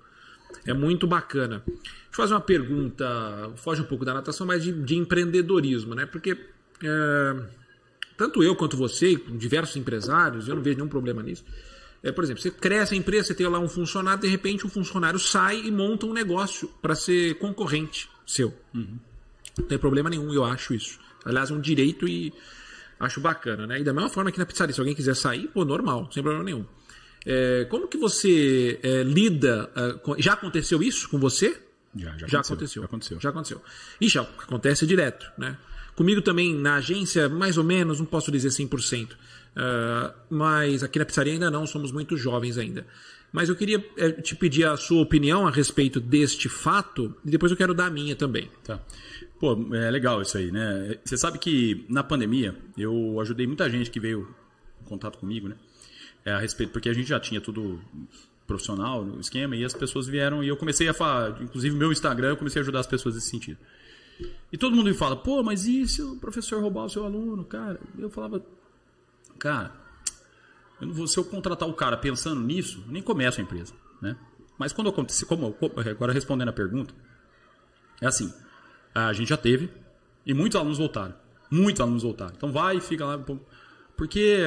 [0.65, 1.63] é muito bacana.
[1.65, 1.81] Deixa
[2.11, 6.05] eu fazer uma pergunta, foge um pouco da natação, mas de, de empreendedorismo, né?
[6.05, 6.37] Porque
[6.83, 7.35] é,
[8.17, 11.43] tanto eu quanto você, diversos empresários, eu não vejo nenhum problema nisso.
[12.01, 14.69] É, por exemplo, você cresce a empresa, você tem lá um funcionário, de repente o
[14.69, 18.53] funcionário sai e monta um negócio para ser concorrente seu.
[18.73, 18.97] Uhum.
[19.57, 20.99] Não tem problema nenhum, eu acho isso.
[21.25, 22.33] Aliás, é um direito e
[22.99, 23.79] acho bacana, né?
[23.79, 26.45] E da mesma forma que na pizzaria, se alguém quiser sair, pô, normal, sem problema
[26.45, 26.65] nenhum.
[27.25, 29.69] É, como que você é, lida?
[29.75, 30.15] É, com...
[30.17, 31.61] já aconteceu isso com você?
[31.95, 33.19] Já, já, já aconteceu, aconteceu.
[33.19, 33.57] Já aconteceu.
[33.57, 33.61] Já aconteceu.
[33.99, 35.57] Ixi, acontece direto, né?
[35.95, 39.09] Comigo também na agência, mais ou menos, não posso dizer 100%.
[39.55, 42.85] Uh, mas aqui na pizzaria ainda não, somos muito jovens ainda.
[43.31, 47.51] Mas eu queria é, te pedir a sua opinião a respeito deste fato e depois
[47.51, 48.49] eu quero dar a minha também.
[48.63, 48.79] Tá.
[49.39, 50.97] Pô, é legal isso aí, né?
[51.05, 54.27] Você sabe que na pandemia eu ajudei muita gente que veio
[54.81, 55.55] em contato comigo, né?
[56.25, 57.79] é, a respeito, porque a gente já tinha tudo
[58.45, 62.29] profissional no esquema e as pessoas vieram e eu comecei a falar, inclusive meu Instagram,
[62.29, 63.57] eu comecei a ajudar as pessoas nesse sentido.
[64.51, 67.45] E todo mundo me fala, pô, mas e se o professor roubar o seu aluno,
[67.45, 67.79] cara?
[67.97, 68.43] Eu falava,
[69.39, 69.73] cara,
[70.79, 74.15] eu não vou, se eu contratar o cara pensando nisso, nem começo a empresa, né?
[74.57, 75.55] Mas quando acontece, como
[75.89, 76.93] agora respondendo a pergunta,
[78.01, 78.33] é assim,
[78.93, 79.69] a gente já teve
[80.25, 81.15] e muitos alunos voltaram,
[81.49, 82.33] muitos alunos voltaram.
[82.35, 83.17] Então vai e fica lá,
[83.95, 84.37] porque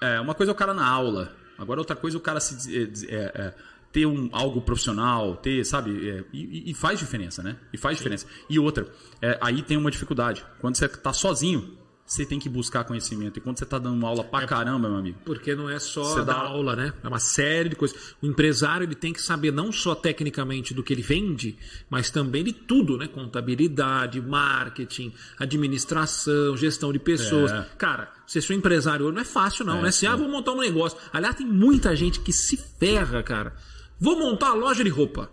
[0.00, 3.06] é, uma coisa é o cara na aula, agora outra coisa é o cara se,
[3.08, 3.54] é, é,
[3.92, 6.10] ter um, algo profissional, ter, sabe?
[6.10, 7.56] É, e, e, faz diferença, né?
[7.72, 8.26] E faz diferença.
[8.50, 8.86] E outra,
[9.22, 10.44] é, aí tem uma dificuldade.
[10.60, 11.77] Quando você está sozinho,
[12.08, 13.36] você tem que buscar conhecimento.
[13.36, 15.18] E quando você está dando uma aula pra é, caramba, meu amigo.
[15.26, 16.40] Porque não é só você dar dá...
[16.40, 16.94] aula, né?
[17.04, 18.14] É uma série de coisas.
[18.22, 21.58] O empresário ele tem que saber não só tecnicamente do que ele vende,
[21.90, 23.06] mas também de tudo, né?
[23.06, 27.52] Contabilidade, marketing, administração, gestão de pessoas.
[27.52, 27.66] É.
[27.76, 29.74] Cara, ser seu empresário não é fácil, não.
[29.74, 30.98] É, não é assim, ah, vou montar um negócio.
[31.12, 33.54] Aliás, tem muita gente que se ferra, cara.
[34.00, 35.30] Vou montar uma loja de roupa.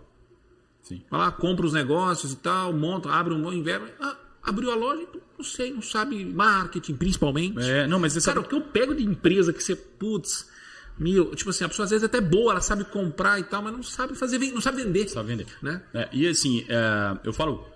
[0.82, 1.02] Sim.
[1.10, 3.88] Vai lá, compra os negócios e tal, monta, abre um inverno.
[3.98, 5.06] Ah, abriu a loja,
[5.38, 7.60] não sei, não sabe marketing, principalmente.
[7.60, 8.38] É, não, mas Cara, sabe...
[8.40, 10.48] o que eu pego de empresa que você, putz,
[10.98, 13.62] meu, tipo assim, a pessoa às vezes é até boa, ela sabe comprar e tal,
[13.62, 15.08] mas não sabe fazer, não sabe vender.
[15.08, 15.46] Sabe vender.
[15.62, 15.82] Né?
[15.92, 17.66] É, e assim, é, eu falo,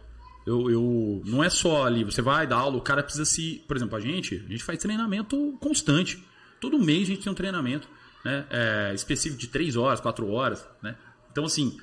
[0.47, 3.63] Eu, eu, não é só ali, você vai dar aula, o cara precisa se.
[3.69, 6.25] Por exemplo, a gente, a gente faz treinamento constante.
[6.61, 7.89] Todo mês a gente tem um treinamento
[8.25, 10.67] né, é, específico de 3 horas, 4 horas.
[10.83, 10.97] Né?
[11.31, 11.79] Então, assim,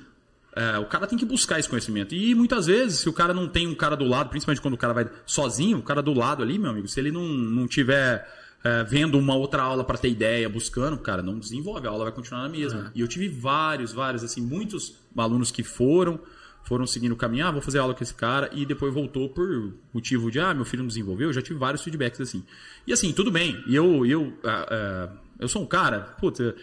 [0.54, 2.14] é, o cara tem que buscar esse conhecimento.
[2.14, 4.78] E muitas vezes, se o cara não tem um cara do lado, principalmente quando o
[4.78, 8.26] cara vai sozinho, o cara do lado ali, meu amigo, se ele não, não tiver
[8.64, 12.12] é, vendo uma outra aula para ter ideia, buscando, cara, não desenvolve, a aula vai
[12.12, 12.88] continuar na mesma.
[12.88, 12.90] É.
[12.94, 16.18] E eu tive vários, vários, assim, muitos alunos que foram,
[16.64, 19.72] foram seguindo o caminho, ah, vou fazer aula com esse cara, e depois voltou por
[19.92, 22.44] motivo de, ah, meu filho não desenvolveu, eu já tive vários feedbacks assim.
[22.86, 26.56] E assim, tudo bem, e eu, eu, ah, ah, eu sou um cara, puta,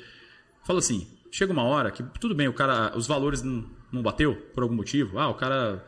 [0.63, 4.35] falo assim, chega uma hora que tudo bem, o cara, os valores não, não bateu
[4.53, 5.85] por algum motivo, ah, o cara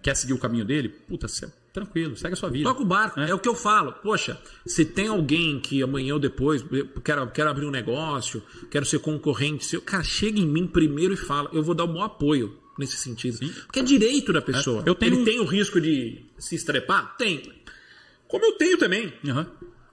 [0.00, 1.26] quer seguir o caminho dele, puta,
[1.74, 2.70] tranquilo, segue a sua vida.
[2.70, 3.28] Toca o barco, é.
[3.28, 3.92] é o que eu falo.
[3.92, 6.64] Poxa, se tem alguém que amanhã ou depois
[7.04, 11.18] quero, quero abrir um negócio, quero ser concorrente seu, cara, chega em mim primeiro e
[11.18, 13.36] fala, eu vou dar o maior apoio nesse sentido.
[13.36, 13.52] Sim.
[13.66, 14.82] Porque é direito da pessoa.
[14.86, 15.16] É, eu tenho...
[15.16, 17.14] Ele tem o risco de se estrepar?
[17.18, 17.42] Tem.
[18.26, 19.12] Como eu tenho também.
[19.22, 19.44] Uhum.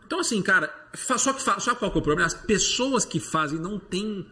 [0.05, 2.25] Então, assim, cara, só que sabe qual que é o problema?
[2.25, 4.25] As pessoas que fazem não têm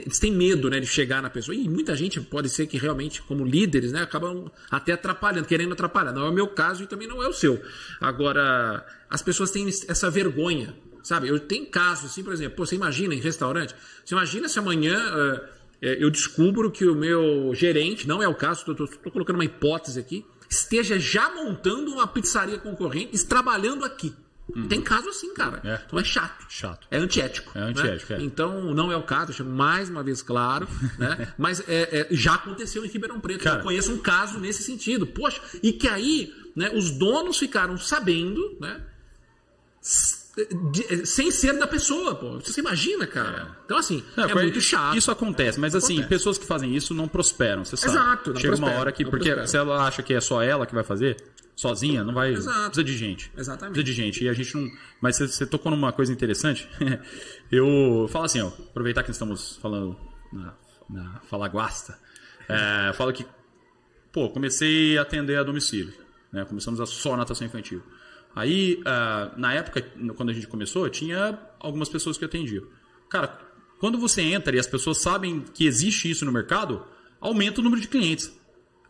[0.00, 1.54] eles têm medo né, de chegar na pessoa.
[1.54, 6.12] E muita gente pode ser que realmente, como líderes, né, acabam até atrapalhando, querendo atrapalhar.
[6.12, 7.62] Não é o meu caso e também não é o seu.
[8.00, 11.28] Agora, as pessoas têm essa vergonha, sabe?
[11.28, 13.74] Eu tenho casos assim, por exemplo, pô, você imagina em restaurante,
[14.04, 18.70] você imagina se amanhã uh, eu descubro que o meu gerente, não é o caso,
[18.72, 24.14] estou colocando uma hipótese aqui, esteja já montando uma pizzaria concorrente, trabalhando aqui.
[24.54, 24.68] Uhum.
[24.68, 25.60] Tem caso assim, cara.
[25.64, 25.80] É.
[25.86, 26.46] Então é chato.
[26.48, 26.86] Chato.
[26.90, 27.50] É antiético.
[27.58, 28.20] É antiético, né?
[28.20, 28.22] é.
[28.22, 30.68] Então não é o caso, deixa mais uma vez claro,
[30.98, 31.32] né?
[31.36, 33.42] Mas é, é, já aconteceu em Ribeirão Preto.
[33.42, 35.06] Cara, eu conheço um caso nesse sentido.
[35.06, 38.80] Poxa, e que aí né, os donos ficaram sabendo, né?
[40.70, 42.38] De, sem ser da pessoa, pô.
[42.40, 43.48] Você imagina, cara?
[43.48, 43.64] É.
[43.64, 44.94] Então, assim, não, é muito chato.
[44.94, 46.08] Isso acontece, mas assim, acontece.
[46.10, 47.92] pessoas que fazem isso não prosperam, você sabe.
[47.92, 49.46] Exato, Chega prospera, uma hora que, porque prospera.
[49.46, 51.16] se ela acha que é só ela que vai fazer,
[51.56, 52.34] sozinha, não vai.
[52.34, 52.66] Exato.
[52.66, 53.32] Precisa de gente.
[53.34, 53.72] Exatamente.
[53.72, 54.24] Precisa de gente.
[54.24, 54.70] E a gente não.
[55.00, 56.68] Mas você, você tocou numa coisa interessante.
[57.50, 59.96] eu falo assim, ó, aproveitar que estamos falando
[60.30, 60.54] na,
[60.90, 61.98] na Fala Guasta.
[62.46, 63.26] É, falo que,
[64.12, 65.94] pô, comecei a atender a domicílio.
[66.30, 66.44] Né?
[66.44, 67.82] Começamos a só natação infantil.
[68.36, 69.80] Aí, uh, na época,
[70.14, 72.64] quando a gente começou, tinha algumas pessoas que atendiam.
[73.08, 73.40] Cara,
[73.80, 76.84] quando você entra e as pessoas sabem que existe isso no mercado,
[77.18, 78.30] aumenta o número de clientes.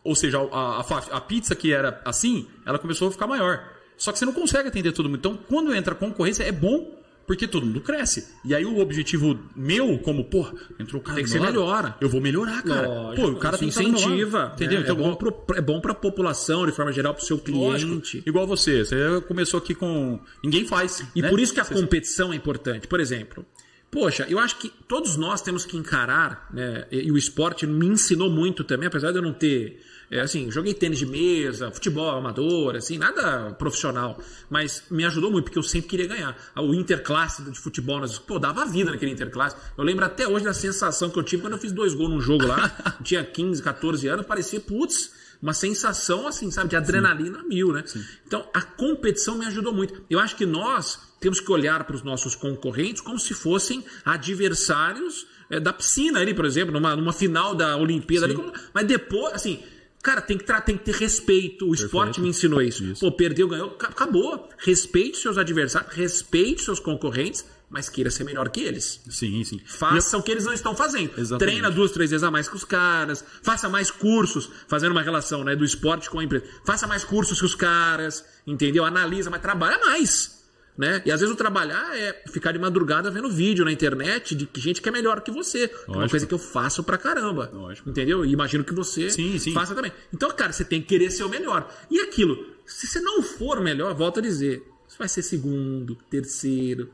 [0.03, 3.73] Ou seja, a, a, a, pizza que era assim, ela começou a ficar maior.
[3.97, 5.17] Só que você não consegue atender todo mundo.
[5.17, 6.96] Então, quando entra concorrência, é bom
[7.27, 8.25] porque todo mundo cresce.
[8.45, 10.47] E aí o objetivo meu, como, pô,
[10.79, 11.97] entrou o cara Tem que ser melhor.
[11.99, 12.87] Eu vou melhorar, cara.
[12.87, 14.53] Lógico, pô, o cara tem que incentiva.
[14.55, 14.79] Entendeu?
[14.79, 17.85] É, então, é, bom pro, é bom pra população, de forma geral, pro seu cliente.
[17.85, 18.23] Lógico.
[18.25, 18.85] Igual você.
[18.85, 18.95] Você
[19.27, 20.17] começou aqui com.
[20.41, 21.05] Ninguém faz.
[21.13, 21.29] E né?
[21.29, 22.87] por isso que a competição é importante.
[22.87, 23.45] Por exemplo.
[23.89, 26.85] Poxa, eu acho que todos nós temos que encarar, né?
[26.91, 30.73] E o esporte me ensinou muito também, apesar de eu não ter é, assim, joguei
[30.73, 34.17] tênis de mesa, futebol amador, assim, nada profissional.
[34.49, 36.37] Mas me ajudou muito, porque eu sempre queria ganhar.
[36.55, 39.57] O interclasse de futebol, nós, pô, dava vida naquele interclasse.
[39.77, 42.21] Eu lembro até hoje da sensação que eu tive quando eu fiz dois gols num
[42.21, 42.71] jogo lá.
[43.03, 47.47] tinha 15, 14 anos, parecia, putz, uma sensação assim, sabe, de adrenalina Sim.
[47.47, 47.83] mil, né?
[47.85, 48.03] Sim.
[48.25, 50.01] Então, a competição me ajudou muito.
[50.09, 55.27] Eu acho que nós temos que olhar para os nossos concorrentes como se fossem adversários
[55.49, 58.25] é, da piscina ali, por exemplo, numa, numa final da Olimpíada.
[58.25, 58.37] Ali,
[58.73, 59.63] mas depois, assim,
[60.07, 61.65] Cara, tem que, tem que ter respeito.
[61.65, 61.85] O Perfeito.
[61.87, 62.81] esporte me ensinou isso.
[62.81, 63.01] isso.
[63.01, 64.47] Pô, perdeu, ganhou, acabou.
[64.57, 69.01] Respeite seus adversários, respeite seus concorrentes, mas queira ser melhor que eles.
[69.09, 69.59] Sim, sim.
[69.65, 71.11] Faça o que eles não estão fazendo.
[71.17, 71.39] Exatamente.
[71.39, 73.21] Treina duas, três vezes a mais que os caras.
[73.43, 76.45] Faça mais cursos, fazendo uma relação né, do esporte com a empresa.
[76.65, 78.85] Faça mais cursos que os caras, entendeu?
[78.85, 80.36] Analisa, mas trabalha mais.
[80.77, 81.01] Né?
[81.05, 84.79] E às vezes o trabalhar é ficar de madrugada vendo vídeo na internet de gente
[84.79, 85.71] que é melhor que você.
[85.87, 87.49] É uma coisa que eu faço pra caramba.
[87.51, 87.89] Lógico.
[87.89, 88.23] Entendeu?
[88.23, 89.53] E imagino que você sim, sim.
[89.53, 89.91] faça também.
[90.13, 91.67] Então, cara, você tem que querer ser o melhor.
[91.89, 95.95] E aquilo, se você não for o melhor, volta a dizer, você vai ser segundo,
[96.11, 96.91] terceiro,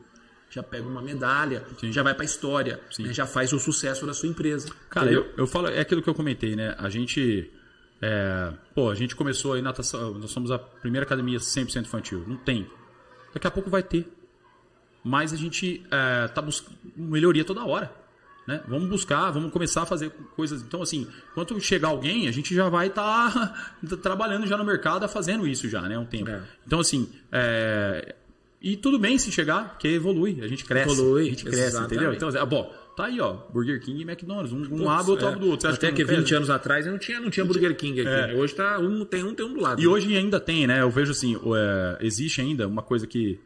[0.50, 1.92] já pega uma medalha, sim.
[1.92, 3.12] já vai pra história, né?
[3.12, 4.70] já faz o sucesso da sua empresa.
[4.90, 6.74] Cara, eu, eu falo, é aquilo que eu comentei, né?
[6.78, 7.52] A gente.
[8.02, 12.24] É, pô, a gente começou aí natação, nós somos a primeira academia 100% infantil.
[12.28, 12.70] Não tem
[13.34, 14.08] Daqui a pouco vai ter.
[15.04, 17.92] Mas a gente é, tá buscando melhoria toda hora.
[18.48, 18.62] Né?
[18.68, 20.62] Vamos buscar, vamos começar a fazer coisas.
[20.62, 25.08] Então, assim, quando chegar alguém, a gente já vai estar tá trabalhando já no mercado,
[25.08, 25.98] fazendo isso já, né?
[25.98, 26.30] Um tempo.
[26.30, 26.42] É.
[26.66, 28.16] Então, assim, é...
[28.62, 30.92] e tudo bem se chegar, porque evolui, a gente cresce.
[30.92, 31.94] Evolui, a gente cresce, exatamente.
[31.96, 32.14] entendeu?
[32.14, 35.40] Então, é, bom, tá aí, ó, Burger King e McDonald's, um, um lado, outro lado
[35.40, 35.70] do outro.
[35.70, 38.10] Até que, que 20 anos atrás não tinha, não tinha Burger King aqui.
[38.10, 38.36] É.
[38.36, 39.82] Hoje tá, um tem um, tem um do lado.
[39.82, 39.90] E né?
[39.90, 40.82] hoje ainda tem, né?
[40.82, 43.40] Eu vejo assim, é, existe ainda uma coisa que.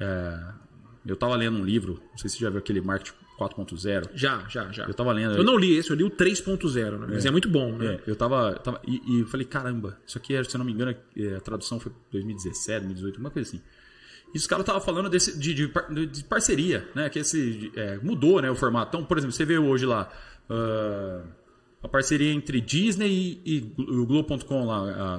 [0.00, 0.38] É,
[1.06, 4.10] eu tava lendo um livro, não sei se você já viu aquele Marketing 4.0.
[4.14, 4.84] Já, já, já.
[4.84, 5.36] Eu tava lendo.
[5.36, 7.06] Eu não li esse, eu li o 3.0, né?
[7.10, 7.30] Mas é.
[7.30, 7.94] muito bom, né?
[7.94, 8.54] É, eu tava.
[8.54, 11.80] tava e, e falei, caramba, isso aqui, se eu não me engano, é, a tradução
[11.80, 13.62] foi 2017, 2018, uma coisa assim.
[14.34, 17.08] E os caras estavam falando desse, de, de, de, parceria, né?
[17.10, 18.96] Que esse é, mudou né, o formato.
[18.96, 20.08] Então, por exemplo, você vê hoje lá
[20.48, 21.28] uh,
[21.82, 25.16] a parceria entre Disney e, e o Globo.com lá, a,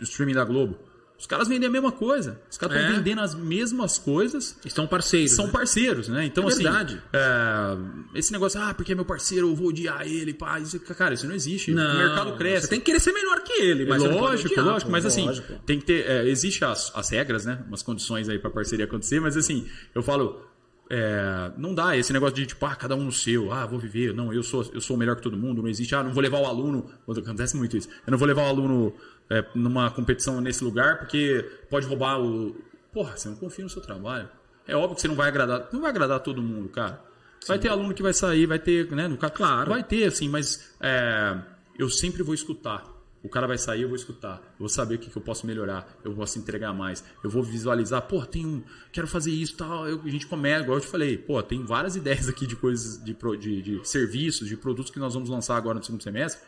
[0.00, 0.78] o streaming da Globo.
[1.18, 2.38] Os caras vendem a mesma coisa.
[2.50, 2.96] Os caras estão é.
[2.96, 4.58] vendendo as mesmas coisas.
[4.64, 5.32] Estão parceiros.
[5.32, 5.52] São né?
[5.52, 6.26] parceiros, né?
[6.26, 6.62] Então, é assim.
[6.62, 7.02] Verdade.
[7.12, 10.60] É, esse negócio, ah, porque é meu parceiro, eu vou odiar ele, pá.
[10.60, 11.72] Isso, cara, isso não existe.
[11.72, 12.62] Não, o mercado cresce.
[12.62, 14.90] Você tem que querer ser melhor que ele, mas lógico, odiar, lógico.
[14.90, 15.54] Mas assim, lógico.
[15.64, 16.06] tem que ter.
[16.06, 17.64] É, existe as, as regras, né?
[17.66, 20.44] Umas condições aí pra parceria acontecer, mas assim, eu falo.
[20.88, 24.14] É, não dá esse negócio de tipo, ah, cada um no seu, ah, vou viver,
[24.14, 26.38] não, eu sou, eu sou melhor que todo mundo, não existe, ah, não vou levar
[26.38, 28.94] o aluno, acontece muito isso, eu não vou levar o aluno
[29.30, 32.56] é, numa competição nesse lugar porque pode roubar o.
[32.92, 34.28] Porra, você não confia no seu trabalho.
[34.66, 37.00] É óbvio que você não vai agradar, não vai agradar todo mundo, cara.
[37.46, 39.70] Vai ter aluno que vai sair, vai ter, né, no claro.
[39.70, 41.38] vai ter assim, mas é,
[41.78, 42.96] eu sempre vou escutar.
[43.22, 44.40] O cara vai sair, eu vou escutar.
[44.52, 45.98] Eu vou saber o que, que eu posso melhorar.
[46.04, 47.02] Eu posso entregar mais.
[47.24, 48.02] Eu vou visualizar.
[48.02, 48.62] Pô, tem um.
[48.92, 49.88] Quero fazer isso tal.
[49.88, 51.18] Eu, a gente começa, igual eu te falei.
[51.18, 55.14] Pô, tem várias ideias aqui de coisas, de, de, de serviços, de produtos que nós
[55.14, 56.40] vamos lançar agora no segundo semestre.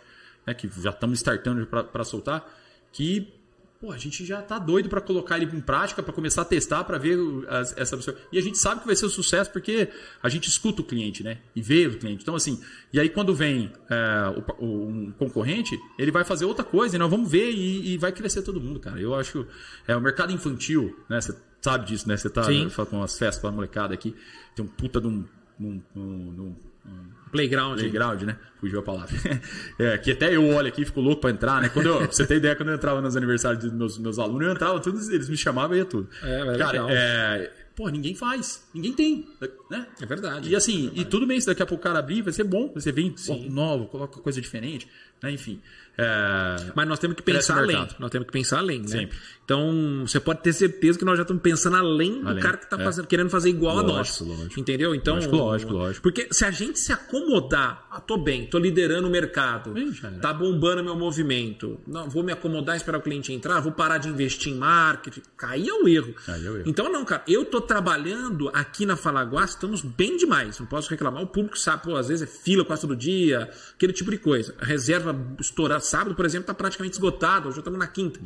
[0.47, 2.49] Né, que já estamos startando para soltar.
[2.93, 3.33] Que
[3.81, 6.83] Pô, a gente já tá doido para colocar ele em prática, para começar a testar,
[6.83, 7.17] para ver
[7.49, 8.17] as, essa pessoa.
[8.33, 9.89] E a gente sabe que vai ser um sucesso porque
[10.21, 11.39] a gente escuta o cliente, né?
[11.55, 12.23] E vê o cliente.
[12.23, 12.61] Então, assim,
[12.93, 17.09] e aí quando vem é, o, um concorrente, ele vai fazer outra coisa e nós
[17.09, 19.01] vamos ver e, e vai crescer todo mundo, cara.
[19.01, 19.47] Eu acho.
[19.87, 21.21] É, o mercado infantil, né?
[21.21, 22.17] Você sabe disso, né?
[22.17, 22.69] Você tá Sim.
[22.91, 24.13] com as festas pra molecada aqui,
[24.57, 25.25] tem um puta de um,
[25.61, 27.79] um, um, um Playground.
[27.79, 28.37] Playground, né?
[28.61, 29.15] Fugiu a palavra.
[29.79, 31.69] É, que até eu olho aqui e fico louco pra entrar, né?
[31.69, 34.49] Quando eu, pra você ter ideia, quando eu entrava nos aniversários dos meus, meus alunos,
[34.49, 36.09] eu entrava, todos eles me chamavam e ia tudo.
[36.23, 36.89] É, é Cara, legal.
[36.91, 37.53] é.
[37.77, 38.67] Pô, ninguém faz.
[38.75, 39.29] Ninguém tem.
[39.71, 39.87] Né?
[40.03, 40.49] É verdade.
[40.51, 41.01] E assim, é verdade.
[41.01, 42.73] e tudo bem, se daqui a pouco o cara abrir, vai ser bom.
[42.75, 44.89] Você vem pô, novo, coloca coisa diferente,
[45.23, 45.31] né?
[45.31, 45.61] Enfim.
[45.99, 46.73] É...
[46.77, 47.89] Mas nós temos que pensar além.
[47.99, 48.89] Nós temos que pensar além, né?
[48.89, 49.19] Sempre.
[49.49, 52.65] Então, você pode ter certeza que nós já estamos pensando além, do Além, cara que
[52.65, 53.07] está é.
[53.07, 54.21] querendo fazer igual a nós.
[54.21, 54.61] Lógico, lógico.
[54.61, 54.95] Entendeu?
[54.95, 56.03] Então, Lógico, lógico, lógico.
[56.03, 60.19] Porque se a gente se acomodar, ah, tô bem, tô liderando o mercado, era.
[60.19, 64.11] tá bombando meu movimento, não, vou me acomodar, esperar o cliente entrar, vou parar de
[64.11, 66.15] investir em marketing, aí é o erro.
[66.29, 66.65] Aí é o erro.
[66.69, 71.23] Então, não, cara, eu tô trabalhando aqui na Falaguá, estamos bem demais, não posso reclamar.
[71.23, 74.55] O público sabe, pô, às vezes é fila quase todo dia, aquele tipo de coisa.
[74.61, 78.21] A reserva estourar sábado, por exemplo, tá praticamente esgotada, hoje estamos na quinta.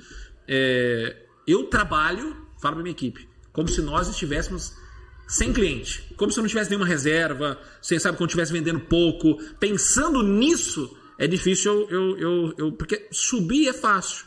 [0.46, 4.72] É, eu trabalho, falo pra minha equipe, como se nós estivéssemos
[5.28, 9.36] sem cliente, como se eu não tivesse nenhuma reserva, você sabe, quando estivesse vendendo pouco.
[9.58, 14.26] Pensando nisso, é difícil eu, eu, eu, eu- Porque subir é fácil,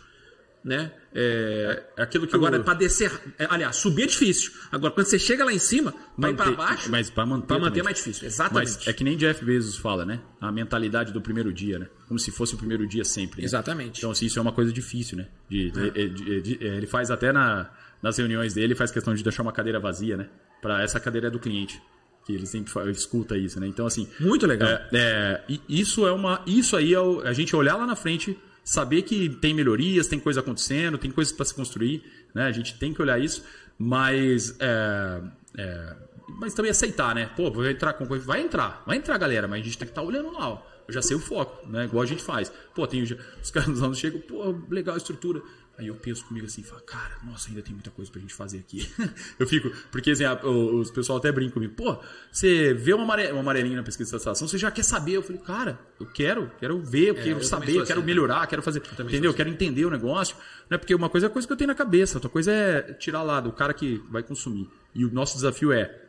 [0.65, 0.91] né?
[1.13, 3.11] É, É aquilo que Agora, o- para descer.
[3.39, 4.51] é, aliás, subir é difícil.
[4.71, 6.89] Agora, quando você chega lá em cima, vai para baixo.
[6.91, 7.47] Mas para manter.
[7.47, 8.73] Pra manter é mais difícil, exatamente.
[8.77, 10.19] Mas é que nem Jeff Bezos fala, né?
[10.41, 11.87] A mentalidade do primeiro dia, né?
[12.07, 13.41] Como se fosse o primeiro dia sempre.
[13.41, 13.45] né?
[13.45, 13.99] Exatamente.
[13.99, 15.27] Então, assim, isso é uma coisa difícil, né?
[15.47, 17.69] De- de- de- de- ele faz até na,
[18.01, 20.27] nas reuniões dele, ele faz questão de deixar uma cadeira vazia, né?
[20.61, 21.79] Para essa cadeira é do cliente.
[22.25, 23.67] Que ele sempre fa- escuta isso, né?
[23.67, 24.09] Então, assim.
[24.19, 24.67] Muito legal.
[24.67, 26.41] É, é, isso é uma.
[26.47, 28.35] Isso aí é o- a gente olhar lá na frente,
[28.65, 32.03] saber que tem melhorias, tem coisa acontecendo, tem coisas para se construir,
[32.33, 32.47] né?
[32.47, 33.43] A gente tem que olhar isso,
[33.77, 34.55] mas.
[34.59, 35.21] é,
[35.57, 35.95] é,
[36.27, 37.29] mas também aceitar, né?
[37.35, 38.25] Pô, vou entrar com coisa.
[38.25, 40.61] Vai entrar, vai entrar, galera, mas a gente tem que estar olhando lá, ó.
[40.87, 41.85] Eu já sei o foco, né?
[41.85, 42.51] Igual a gente faz.
[42.73, 45.41] Pô, tem, os caras nos chegam, pô, legal a estrutura.
[45.77, 48.59] Aí eu penso comigo assim, falo, cara, nossa, ainda tem muita coisa pra gente fazer
[48.59, 48.89] aqui.
[49.37, 51.97] eu fico, porque assim, a- o- os pessoal até brincam comigo, pô,
[52.31, 55.13] você vê uma, amare- uma amarelinha na pesquisa de satisfação, você já quer saber.
[55.17, 57.99] Eu falei, cara, eu quero, quero ver, eu quero É, eu também saber, eu quero
[57.99, 59.31] assim, melhorar, quero fazer, também entendeu?
[59.31, 60.37] Eu quero entender o negócio,
[60.69, 60.77] né?
[60.77, 63.21] Porque uma coisa é a coisa que eu tenho na cabeça, outra coisa é tirar
[63.23, 64.69] lá do cara que vai consumir.
[64.93, 66.03] E o nosso desafio é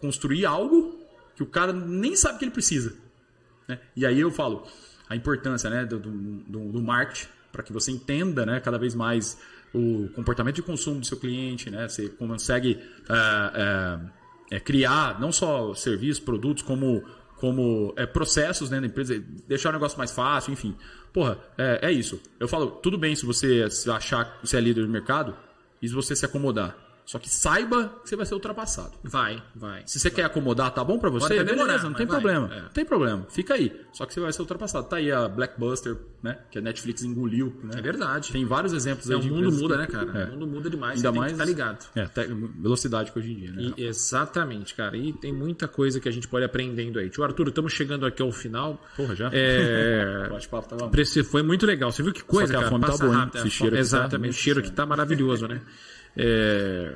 [0.00, 0.98] construir algo
[1.36, 2.94] que o cara nem sabe que ele precisa.
[3.68, 3.78] né?
[3.96, 4.66] E aí eu falo
[5.08, 8.94] a importância né, do, do, do- do marketing para que você entenda né, cada vez
[8.94, 9.38] mais
[9.72, 11.88] o comportamento de consumo do seu cliente, né?
[11.88, 12.78] Você consegue
[13.08, 14.00] é,
[14.52, 17.04] é, é, criar não só serviços, produtos, como,
[17.36, 20.74] como é, processos né, da empresa, deixar o negócio mais fácil, enfim.
[21.12, 22.20] Porra, é, é isso.
[22.38, 25.36] Eu falo, tudo bem se você se achar que você é líder do mercado
[25.80, 26.76] e se você se acomodar.
[27.10, 28.92] Só que saiba que você vai ser ultrapassado.
[29.02, 29.82] Vai, vai.
[29.84, 31.26] Se você quer acomodar, tá bom pra você?
[31.26, 32.20] Pode até Beleza, demorar, não tem vai.
[32.20, 32.54] problema.
[32.54, 32.62] É.
[32.62, 33.26] Não tem problema.
[33.28, 33.80] Fica aí.
[33.92, 34.86] Só que você vai ser ultrapassado.
[34.88, 36.38] Tá aí a Blackbuster, né?
[36.52, 37.52] Que a Netflix engoliu.
[37.64, 37.72] Né?
[37.78, 38.30] É verdade.
[38.30, 40.18] Tem vários exemplos É, aí o mundo muda, que- né, cara?
[40.20, 40.24] É.
[40.26, 40.98] O mundo muda demais.
[41.04, 41.32] Ainda mais.
[41.32, 41.84] que estar ligado.
[41.96, 42.08] É,
[42.62, 43.72] velocidade que hoje em dia, né?
[43.76, 44.96] E- exatamente, cara.
[44.96, 47.10] E tem muita coisa que a gente pode aprendendo aí.
[47.10, 48.80] Tio Arthur, estamos chegando aqui ao final.
[48.96, 49.30] Porra, já?
[49.32, 50.88] É, O bate-papo tava.
[50.90, 51.90] Prece- Foi muito legal.
[51.90, 52.70] Você viu que coisa, que a cara?
[52.70, 53.20] fome tá Passa boa, hein?
[53.20, 53.38] rápido.
[53.38, 54.30] Esse A cheiro tá- Exatamente.
[54.30, 55.60] O cheiro aqui tá maravilhoso, né?
[56.22, 56.94] É,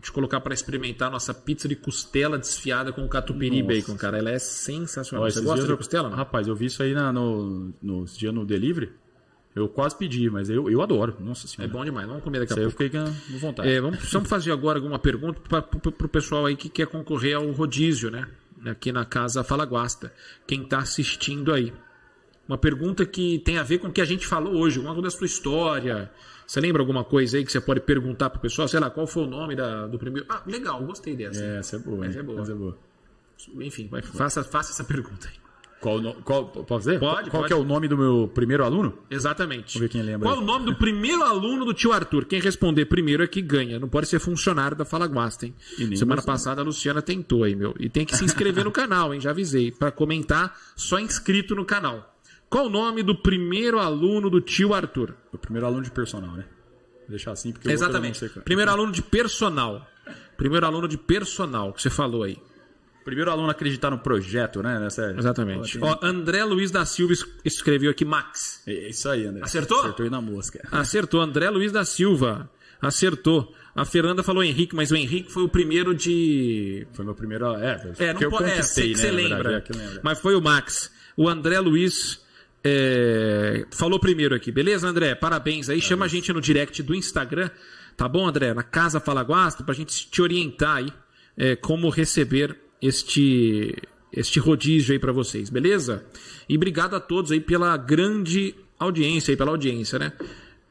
[0.00, 3.74] te colocar para experimentar a nossa pizza de costela desfiada com catupiry e Nossa.
[3.74, 4.18] bacon, cara.
[4.18, 5.24] Ela é sensacional.
[5.26, 6.08] Ó, Você gosta de eu- costela?
[6.08, 6.16] Não?
[6.16, 8.90] Rapaz, eu vi isso aí na, no, nos dias no delivery.
[9.54, 11.16] Eu quase pedi, mas eu, eu adoro.
[11.18, 11.72] Nossa É senhora.
[11.72, 12.06] bom demais.
[12.06, 12.84] Vamos comer daqui a Isso eu pouco.
[12.84, 13.68] fiquei com vontade.
[13.68, 15.58] É, vamos, precisamos fazer agora alguma pergunta para
[15.88, 18.28] o pessoal aí que quer concorrer ao rodízio, né?
[18.66, 20.12] Aqui na Casa Fala Guasta.
[20.46, 21.72] Quem está assistindo aí.
[22.46, 25.08] Uma pergunta que tem a ver com o que a gente falou hoje, alguma coisa
[25.08, 26.10] da sua história.
[26.48, 28.66] Você lembra alguma coisa aí que você pode perguntar pro pessoal?
[28.66, 30.26] Sei lá, qual foi o nome da- do primeiro.
[30.30, 31.44] Ah, legal, gostei dessa.
[31.44, 32.06] É, essa é boa.
[32.06, 32.40] Essa é boa.
[32.40, 32.78] Essa é boa.
[33.60, 35.34] Enfim, vai, faça, faça essa pergunta aí.
[35.80, 36.98] Qual, qual, pode dizer?
[36.98, 37.52] Pode, Qual pode.
[37.52, 38.98] é o nome do meu primeiro aluno?
[39.08, 39.74] Exatamente.
[39.74, 42.24] Vamos ver quem lembra Qual o nome do primeiro aluno do tio Arthur?
[42.24, 43.78] Quem responder primeiro é que ganha.
[43.78, 45.54] Não pode ser funcionário da Fala Guasta, hein?
[45.94, 47.76] Semana passada a Luciana tentou aí, meu.
[47.78, 49.20] E tem que se inscrever no canal, hein?
[49.20, 49.70] Já avisei.
[49.70, 52.17] Pra comentar, só inscrito no canal.
[52.50, 55.14] Qual o nome do primeiro aluno do tio Arthur?
[55.32, 56.44] O primeiro aluno de personal, né?
[57.00, 58.18] Vou deixar assim, porque eu não Exatamente.
[58.18, 58.40] sei é.
[58.40, 59.86] Primeiro aluno de personal.
[60.36, 62.36] Primeiro aluno de personal, que você falou aí.
[63.04, 64.78] Primeiro aluno a acreditar no projeto, né?
[64.78, 65.14] Nessa...
[65.16, 65.78] Exatamente.
[65.80, 68.62] Ó, André Luiz da Silva es- escreveu aqui Max.
[68.64, 69.42] tem- É isso aí, André.
[69.42, 69.80] Acertou?
[69.80, 70.66] Acertou aí na mosca.
[70.70, 71.20] Acertou.
[71.20, 72.50] André Luiz da Silva.
[72.80, 73.54] Acertou.
[73.74, 76.86] A Fernanda falou Henrique, mas o Henrique foi o primeiro de.
[76.92, 77.46] Foi meu primeiro.
[77.56, 78.44] É, É, não pode.
[78.50, 78.62] É, né?
[78.62, 79.64] você na lembra.
[79.66, 80.00] é lembra.
[80.02, 80.90] Mas foi o Max.
[81.16, 82.20] O André Luiz
[82.62, 84.50] é, falou primeiro aqui.
[84.50, 85.14] Beleza, André?
[85.14, 85.80] Parabéns aí.
[85.80, 87.50] Chama a gente no direct do Instagram.
[87.96, 88.52] Tá bom, André?
[88.54, 90.92] Na Casa Fala Guasta, pra gente te orientar aí
[91.36, 93.74] é, como receber este,
[94.12, 96.04] este rodízio aí pra vocês, beleza?
[96.48, 100.12] E obrigado a todos aí pela grande audiência aí, pela audiência, né?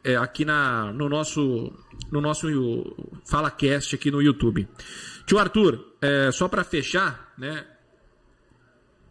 [0.04, 1.74] É, aqui na, no nosso
[2.12, 2.48] no nosso
[3.26, 4.68] FalaCast aqui no YouTube.
[5.26, 7.66] Tio Arthur, é, só pra fechar, né?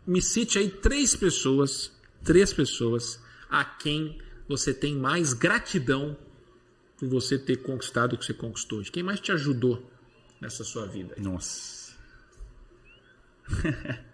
[0.06, 1.90] me cite aí três pessoas,
[2.26, 6.16] três pessoas a quem você tem mais gratidão
[6.98, 8.80] por você ter conquistado o que você conquistou.
[8.80, 8.90] hoje.
[8.90, 9.88] Quem mais te ajudou
[10.40, 11.14] nessa sua vida?
[11.18, 11.94] Nossa.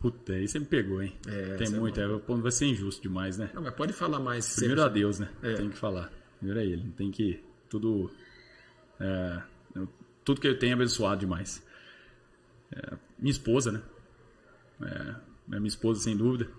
[0.00, 1.12] Puta, aí você me pegou, hein?
[1.22, 2.00] Tem essa é muito.
[2.00, 3.50] É, vai ser injusto demais, né?
[3.52, 4.56] Não, mas pode falar mais.
[4.56, 5.28] Primeiro a Deus, né?
[5.42, 5.54] É.
[5.54, 6.10] Tem que falar.
[6.38, 6.90] Primeiro a Ele.
[6.96, 7.44] Tem que.
[7.68, 8.10] Tudo.
[8.98, 9.42] é,
[10.24, 11.62] tudo que eu tenho é abençoado demais.
[12.72, 13.82] É, minha esposa, né?
[14.80, 16.50] É, é minha esposa, sem dúvida.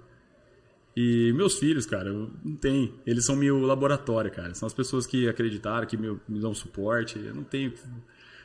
[0.96, 2.94] E meus filhos, cara, não tenho.
[3.06, 4.54] Eles são meu laboratório, cara.
[4.54, 7.18] São as pessoas que acreditaram, que me, me dão suporte.
[7.18, 7.74] Eu não tenho.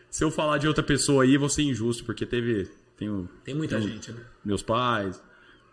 [0.08, 2.70] Se eu falar de outra pessoa aí, vou ser injusto, porque teve.
[2.96, 4.20] Tenho, Tem muita tenho gente, né?
[4.44, 5.22] meus pais,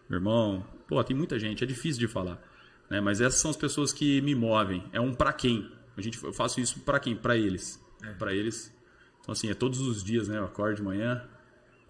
[0.09, 0.65] meu irmão.
[0.87, 2.41] Pô, tem muita gente, é difícil de falar.
[2.89, 2.99] Né?
[2.99, 4.83] Mas essas são as pessoas que me movem.
[4.91, 5.71] É um pra quem.
[5.95, 7.15] A gente, eu faço isso pra quem?
[7.15, 7.81] Pra eles.
[8.03, 8.11] É.
[8.13, 8.73] Pra eles.
[9.21, 10.37] Então, assim, é todos os dias, né?
[10.37, 11.23] Eu acordo de manhã.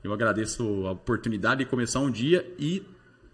[0.04, 2.84] Eu agradeço a oportunidade de começar um dia e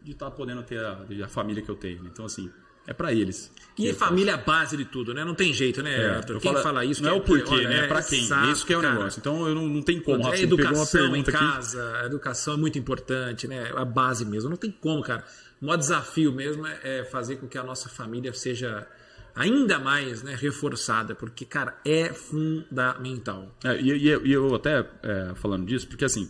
[0.01, 2.05] de estar podendo ter a, a família que eu tenho.
[2.05, 2.49] Então, assim,
[2.87, 3.51] é pra eles.
[3.77, 5.23] E família é a base de tudo, né?
[5.23, 6.39] Não tem jeito, né, é, Arthur?
[6.39, 7.03] Quem falo- fala isso...
[7.03, 7.85] Não é o porquê, olha, né?
[7.85, 8.19] É pra quem.
[8.23, 8.95] exato, Isso que é o cara.
[8.95, 9.19] negócio.
[9.19, 10.27] Então eu não, não tem como.
[10.33, 11.39] É educação em pergunta aqui.
[11.39, 13.71] casa, a educação é muito importante, né?
[13.75, 14.49] A base mesmo.
[14.49, 15.23] Não tem como, cara.
[15.61, 18.87] O maior desafio mesmo é é fazer com que a nossa família seja
[19.35, 23.55] ainda mais né, reforçada, porque, cara, é fundamental.
[23.63, 26.29] É, e, e eu- e eu até é, falando disso, porque assim,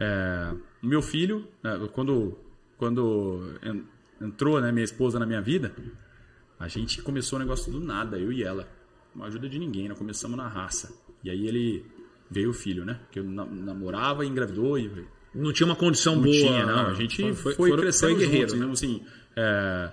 [0.00, 2.36] é, o meu filho, né, quando,
[2.82, 3.84] quando en-
[4.20, 5.72] entrou né, minha esposa na minha vida,
[6.58, 8.68] a gente começou o negócio do nada, eu e ela.
[9.14, 10.92] Não ajuda de ninguém, nós começamos na raça.
[11.22, 11.86] E aí ele
[12.28, 12.98] veio o filho, né?
[13.12, 14.90] Que eu na- namorava e engravidou e
[15.32, 16.34] Não tinha uma condição não boa.
[16.34, 16.86] tinha, não.
[16.88, 18.48] A gente foi, foram- crescendo foi guerreiro.
[18.48, 18.58] juntos, né?
[18.60, 19.06] mesmo assim.
[19.36, 19.92] é,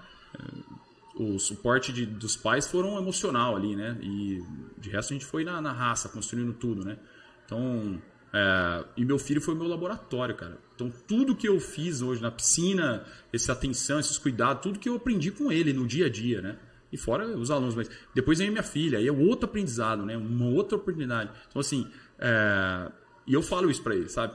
[1.16, 3.98] o suporte de- dos pais foram emocional ali, né?
[4.02, 4.42] E
[4.80, 6.98] de resto a gente foi na, na raça, construindo tudo, né?
[7.46, 8.02] Então,
[8.34, 10.58] é, e meu filho foi o meu laboratório, cara.
[10.80, 13.04] Então tudo que eu fiz hoje na piscina,
[13.34, 16.56] essa atenção, esses cuidados, tudo que eu aprendi com ele no dia a dia, né?
[16.92, 20.16] E fora os alunos, mas depois vem minha filha, aí é outro aprendizado, né?
[20.18, 21.30] Uma outra oportunidade.
[21.50, 22.90] Então assim, é,
[23.28, 24.34] e eu falo isso pra ele, sabe?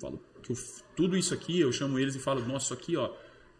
[0.00, 0.56] Falo que eu-
[0.94, 3.10] tudo isso aqui eu chamo eles e falo, nossa, isso aqui, ó,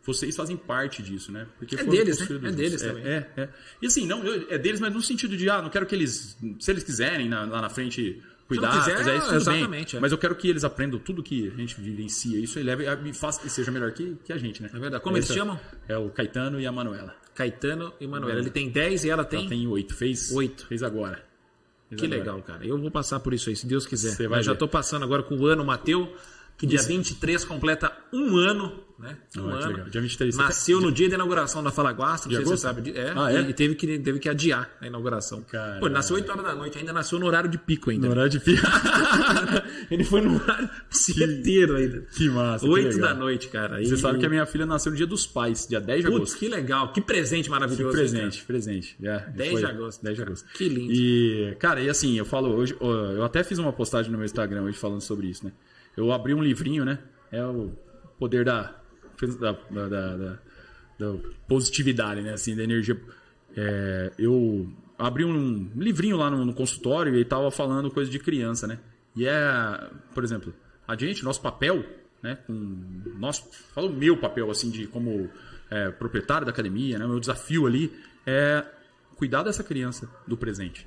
[0.04, 1.48] vocês fazem parte disso, né?
[1.58, 2.26] Porque É deles, né?
[2.48, 2.86] É deles juntos.
[2.96, 3.04] também.
[3.04, 3.48] É, é.
[3.82, 6.70] E assim, não, é deles, mas no sentido de, ah, não quero que eles, se
[6.70, 9.98] eles quiserem na- lá na frente cuidar, quiser, fazer isso, tudo exatamente, bem.
[9.98, 10.00] é.
[10.00, 13.12] Mas eu quero que eles aprendam tudo que a gente vivencia, isso e leve, e
[13.12, 14.70] faça e seja melhor que, que a gente, né?
[14.72, 15.02] É verdade.
[15.02, 15.58] Como eles Esse é- chamam?
[15.88, 17.14] É o Caetano e a Manuela.
[17.34, 18.38] Caetano e Manuela.
[18.40, 19.40] Ele tem 10 e ela tem.
[19.40, 20.66] Ela tem oito, fez Oito.
[20.66, 21.22] Fez agora.
[21.88, 22.20] Fez Que agora.
[22.20, 22.64] legal, cara.
[22.66, 24.10] Eu vou passar por isso aí, se Deus quiser.
[24.12, 26.12] Você vai Eu já tô passando agora com o ano, o Mateu.
[26.56, 29.16] Que dia 23 completa um ano, né?
[29.36, 29.68] Um Ah, que ano.
[29.72, 29.90] legal.
[29.90, 30.36] Dia 23.
[30.36, 32.92] Nasceu no dia da inauguração da Fala Guasta, não De sei se você sabe.
[32.96, 33.40] É, Ah, é?
[33.42, 35.42] e teve que, teve que adiar a inauguração.
[35.42, 35.80] Caralho.
[35.80, 38.06] Pô, nasceu 8 horas da noite, ainda nasceu no horário de pico ainda.
[38.06, 38.62] No horário de pico.
[39.90, 42.00] ele foi no horário certeiro ainda.
[42.16, 42.64] que massa.
[42.64, 43.08] que 8 legal.
[43.10, 43.82] da noite, cara.
[43.84, 46.06] Você E- sabe que a minha filha nasceu no dia dos pais, dia 10 de
[46.06, 46.38] Putz, agosto.
[46.38, 46.92] que legal.
[46.92, 47.94] Que presente maravilhoso.
[47.94, 48.96] presente, presente.
[49.02, 50.02] É, 10 foi de agosto.
[50.02, 50.48] 10 de agosto.
[50.54, 50.92] Que lindo.
[50.92, 54.62] E, cara, e assim, eu falo hoje, eu até fiz uma postagem no meu Instagram
[54.62, 55.52] hoje falando sobre isso, né?
[55.96, 56.98] Eu abri um livrinho, né?
[57.32, 57.72] É o
[58.18, 58.74] poder da,
[59.40, 60.38] da, da, da- da-
[60.98, 61.18] da
[61.48, 62.32] positividade, né?
[62.32, 63.00] Assim, da energia.
[63.56, 68.66] É, eu abri um livrinho lá no, no consultório e tava falando coisa de criança,
[68.66, 68.78] né?
[69.14, 70.52] E é, por exemplo,
[70.86, 71.84] a gente, nosso papel,
[72.22, 72.36] né?
[72.46, 72.52] Com
[73.18, 75.30] nosso, falo meu papel, assim, de como
[75.70, 77.06] é, proprietário da academia, né?
[77.06, 77.92] Meu desafio ali
[78.26, 78.64] é
[79.16, 80.86] cuidar dessa criança do presente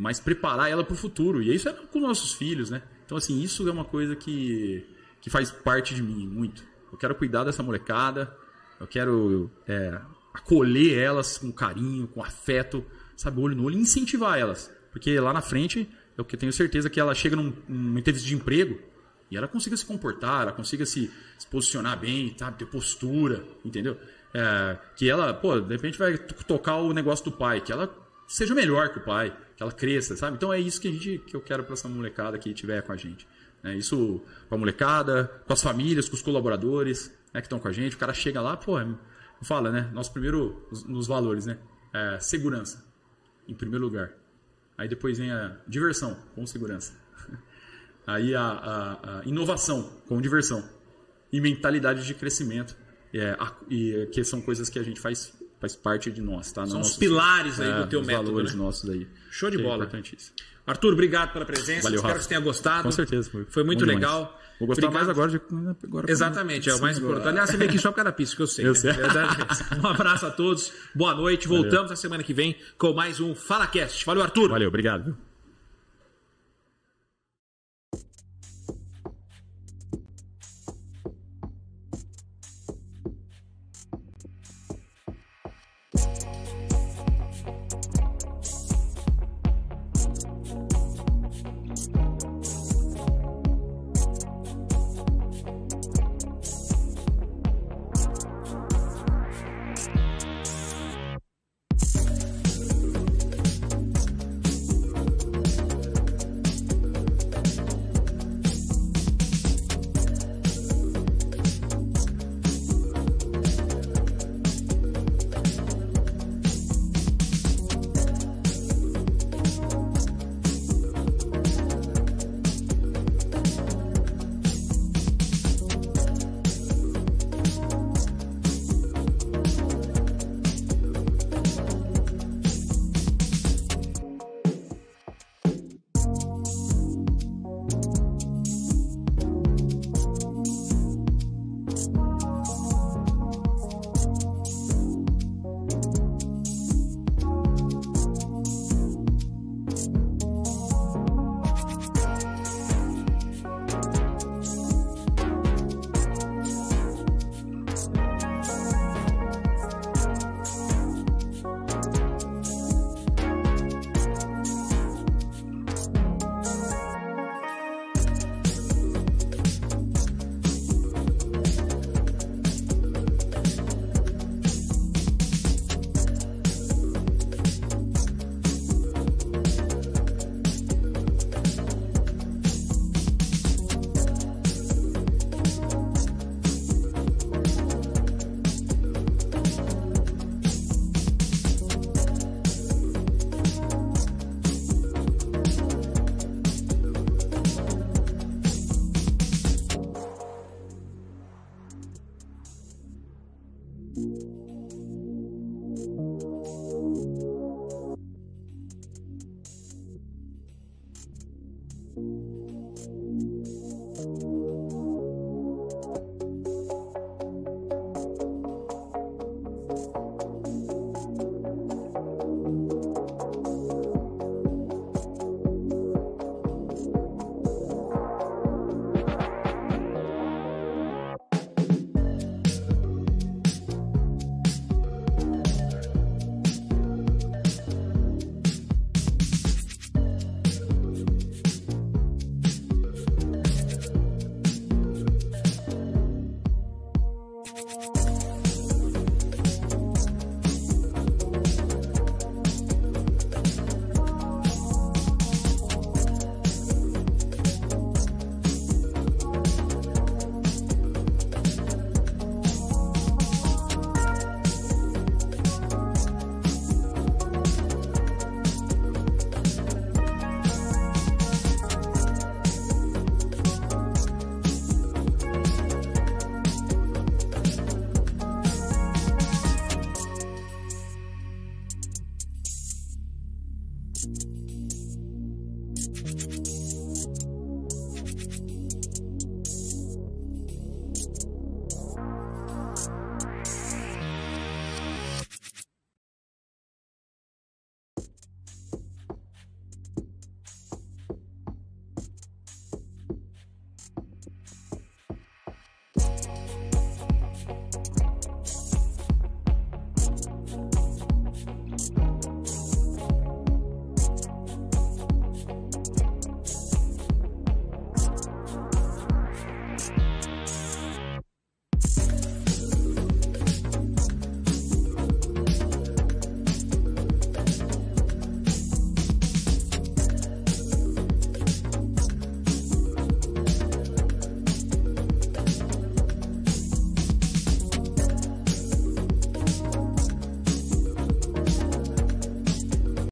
[0.00, 1.42] mas preparar ela para o futuro.
[1.42, 2.82] E isso é com nossos filhos, né?
[3.08, 4.84] Então, assim, isso é uma coisa que,
[5.18, 6.62] que faz parte de mim muito.
[6.92, 8.36] Eu quero cuidar dessa molecada,
[8.78, 9.98] eu quero é,
[10.34, 12.84] acolher elas com carinho, com afeto,
[13.16, 14.70] sabe, olho no olho, e incentivar elas.
[14.92, 15.88] Porque lá na frente,
[16.18, 18.78] eu tenho certeza que ela chega num, numa entrevista de emprego
[19.30, 23.96] e ela consiga se comportar, ela consiga se, se posicionar bem, sabe, ter postura, entendeu?
[24.34, 27.90] É, que ela, pô, de repente vai to- tocar o negócio do pai, que ela
[28.26, 30.36] seja melhor que o pai, que ela cresça, sabe?
[30.36, 32.92] Então é isso que a gente que eu quero para essa molecada que tiver com
[32.92, 33.26] a gente.
[33.60, 33.76] né?
[33.76, 37.72] Isso com a molecada, com as famílias, com os colaboradores né, que estão com a
[37.72, 37.96] gente.
[37.96, 38.74] O cara chega lá, pô,
[39.42, 39.90] fala, né?
[39.92, 41.58] Nosso primeiro nos- valores, né?
[41.92, 42.84] É, segurança,
[43.48, 44.12] em primeiro lugar.
[44.76, 46.92] Aí depois vem a diversão com segurança.
[48.06, 50.62] Aí a, a- a inovação com diversão
[51.32, 52.76] e mentalidade de crescimento,
[53.12, 56.66] é, a- e, que são coisas que a gente faz faz parte de nós, tá?
[56.66, 58.62] São Nos os pilares aí é, do teu os método, valores né?
[58.62, 59.06] nossos aí.
[59.30, 59.84] Show de Que é bola.
[59.84, 60.36] importantíssimo.
[60.66, 61.82] Arthur, obrigado pela presença.
[61.84, 62.14] Valeu, Espero Rafa.
[62.18, 62.82] que você tenha gostado.
[62.82, 63.30] Com certeza.
[63.30, 64.00] Foi, Foi muito bom demais.
[64.00, 64.38] legal.
[64.58, 65.06] Vou gostar Obrigado.
[65.06, 65.40] mais agora de
[65.86, 67.28] agora Exatamente, é o mais Sim, importante.
[67.28, 68.66] Aliás, você veio aqui só por causa da pista, que eu sei.
[68.66, 68.78] Eu né?
[68.78, 68.90] sei.
[68.90, 69.80] É.
[69.80, 71.46] Um abraço a todos, boa noite.
[71.46, 74.04] Voltamos na semana que vem com mais um FalaCast.
[74.04, 74.50] Valeu, Arthur.
[74.50, 75.16] Valeu, obrigado.